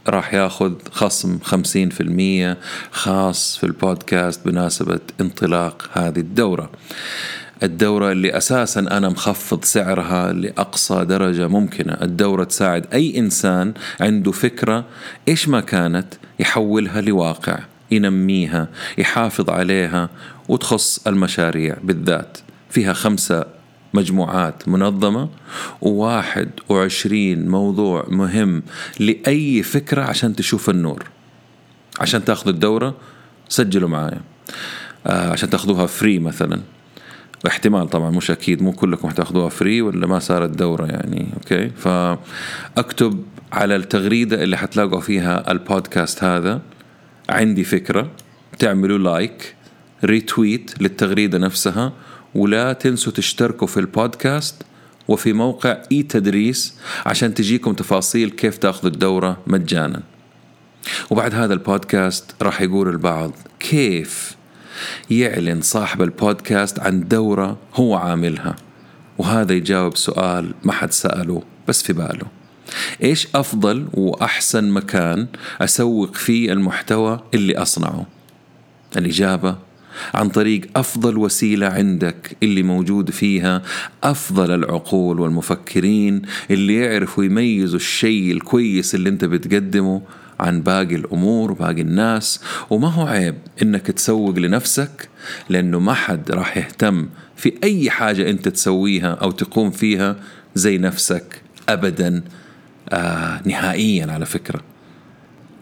راح 0.07 0.33
ياخذ 0.33 0.73
خصم 0.91 1.39
50% 1.39 2.57
خاص 2.91 3.57
في 3.57 3.63
البودكاست 3.63 4.45
بمناسبة 4.47 4.99
انطلاق 5.21 5.89
هذه 5.93 6.19
الدورة. 6.19 6.69
الدورة 7.63 8.11
اللي 8.11 8.37
أساسا 8.37 8.79
أنا 8.79 9.09
مخفض 9.09 9.63
سعرها 9.63 10.33
لأقصى 10.33 11.05
درجة 11.05 11.47
ممكنة. 11.47 11.93
الدورة 12.01 12.43
تساعد 12.43 12.85
أي 12.93 13.19
إنسان 13.19 13.73
عنده 14.01 14.31
فكرة 14.31 14.85
إيش 15.27 15.47
ما 15.47 15.61
كانت 15.61 16.07
يحولها 16.39 17.01
لواقع 17.01 17.59
ينميها 17.91 18.67
يحافظ 18.97 19.49
عليها 19.49 20.09
وتخص 20.47 21.07
المشاريع 21.07 21.77
بالذات. 21.83 22.37
فيها 22.69 22.93
خمسة 22.93 23.54
مجموعات 23.95 24.67
منظمة 24.67 25.29
وواحد 25.81 26.49
وعشرين 26.69 27.47
موضوع 27.49 28.05
مهم 28.09 28.63
لأي 28.99 29.63
فكرة 29.63 30.01
عشان 30.01 30.35
تشوف 30.35 30.69
النور. 30.69 31.03
عشان 31.99 32.25
تاخذوا 32.25 32.53
الدورة 32.53 32.95
سجلوا 33.49 33.89
معايا. 33.89 34.21
آه 35.07 35.31
عشان 35.31 35.49
تاخذوها 35.49 35.85
free 35.85 36.19
مثلا. 36.19 36.61
احتمال 37.47 37.89
طبعا 37.89 38.09
مش 38.09 38.31
أكيد 38.31 38.61
مو 38.61 38.71
كلكم 38.71 39.09
حتاخذوها 39.09 39.49
free 39.49 39.81
ولا 39.81 40.07
ما 40.07 40.19
صارت 40.19 40.49
دورة 40.49 40.85
يعني 40.85 41.27
okay؟ 41.33 41.69
فأكتب 41.69 43.23
على 43.51 43.75
التغريدة 43.75 44.43
اللي 44.43 44.57
حتلاقوا 44.57 45.01
فيها 45.01 45.51
البودكاست 45.51 46.23
هذا. 46.23 46.61
عندي 47.29 47.63
فكرة 47.63 48.11
تعملوا 48.59 48.97
like 48.97 49.55
retweet 50.03 50.81
للتغريدة 50.81 51.37
نفسها 51.37 51.93
ولا 52.35 52.73
تنسوا 52.73 53.13
تشتركوا 53.13 53.67
في 53.67 53.79
البودكاست 53.79 54.63
وفي 55.07 55.33
موقع 55.33 55.77
اي 55.91 56.03
تدريس 56.03 56.73
عشان 57.05 57.33
تجيكم 57.33 57.73
تفاصيل 57.73 58.29
كيف 58.29 58.57
تاخذوا 58.57 58.91
الدورة 58.91 59.37
مجانا. 59.47 60.03
وبعد 61.09 61.33
هذا 61.33 61.53
البودكاست 61.53 62.35
راح 62.41 62.61
يقول 62.61 62.89
البعض 62.89 63.31
كيف 63.59 64.35
يعلن 65.09 65.61
صاحب 65.61 66.01
البودكاست 66.01 66.79
عن 66.79 67.07
دورة 67.07 67.57
هو 67.73 67.95
عاملها. 67.95 68.55
وهذا 69.17 69.53
يجاوب 69.53 69.97
سؤال 69.97 70.53
ما 70.63 70.71
حد 70.71 70.91
سأله 70.91 71.43
بس 71.67 71.83
في 71.83 71.93
باله. 71.93 72.27
إيش 73.03 73.27
أفضل 73.35 73.87
وأحسن 73.93 74.69
مكان 74.69 75.27
أسوق 75.61 76.15
فيه 76.15 76.51
المحتوى 76.51 77.19
اللي 77.33 77.57
أصنعه؟ 77.57 78.05
الإجابة 78.97 79.57
عن 80.13 80.29
طريق 80.29 80.61
أفضل 80.75 81.17
وسيلة 81.17 81.67
عندك 81.67 82.37
اللي 82.43 82.63
موجود 82.63 83.11
فيها 83.11 83.61
أفضل 84.03 84.51
العقول 84.51 85.19
والمفكرين 85.19 86.21
اللي 86.51 86.75
يعرفوا 86.75 87.23
يميزوا 87.23 87.79
الشيء 87.79 88.31
الكويس 88.31 88.95
اللي 88.95 89.09
أنت 89.09 89.25
بتقدمه 89.25 90.01
عن 90.39 90.61
باقي 90.61 90.95
الأمور 90.95 91.51
وباقي 91.51 91.81
الناس. 91.81 92.41
وما 92.69 92.87
هو 92.87 93.07
عيب 93.07 93.35
إنك 93.61 93.87
تسوق 93.87 94.37
لنفسك 94.39 95.09
لأنه 95.49 95.79
ما 95.79 95.93
حد 95.93 96.31
راح 96.31 96.57
يهتم 96.57 97.09
في 97.35 97.53
أي 97.63 97.89
حاجة 97.89 98.29
أنت 98.29 98.47
تسويها 98.47 99.11
أو 99.13 99.31
تقوم 99.31 99.71
فيها 99.71 100.15
زي 100.55 100.77
نفسك 100.77 101.41
ابدا 101.69 102.23
آه 102.89 103.41
نهائيا 103.45 104.11
على 104.11 104.25
فكرة. 104.25 104.74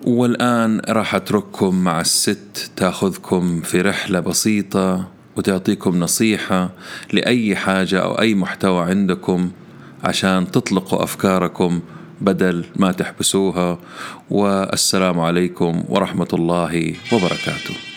والآن 0.06 0.82
راح 0.90 1.16
أترككم 1.16 1.84
مع 1.84 2.02
الست 2.02 2.72
تأخذكم 2.76 3.62
في 3.62 3.82
رحلة 3.82 4.20
بسيطة 4.20 5.08
وتعطيكم 5.36 6.00
نصيحة 6.00 6.70
لأي 7.14 7.56
حاجة 7.56 8.00
أو 8.00 8.20
أي 8.20 8.36
محتوى 8.36 8.84
عندكم 8.86 9.52
عشان 10.04 10.52
تطلقوا 10.52 11.04
أفكاركم 11.04 11.80
بدل 12.22 12.66
ما 12.76 12.92
تحبسوها. 12.92 13.80
والسلام 14.30 15.20
عليكم 15.20 15.84
ورحمة 15.90 16.28
الله 16.34 16.94
وبركاته. 17.14 17.93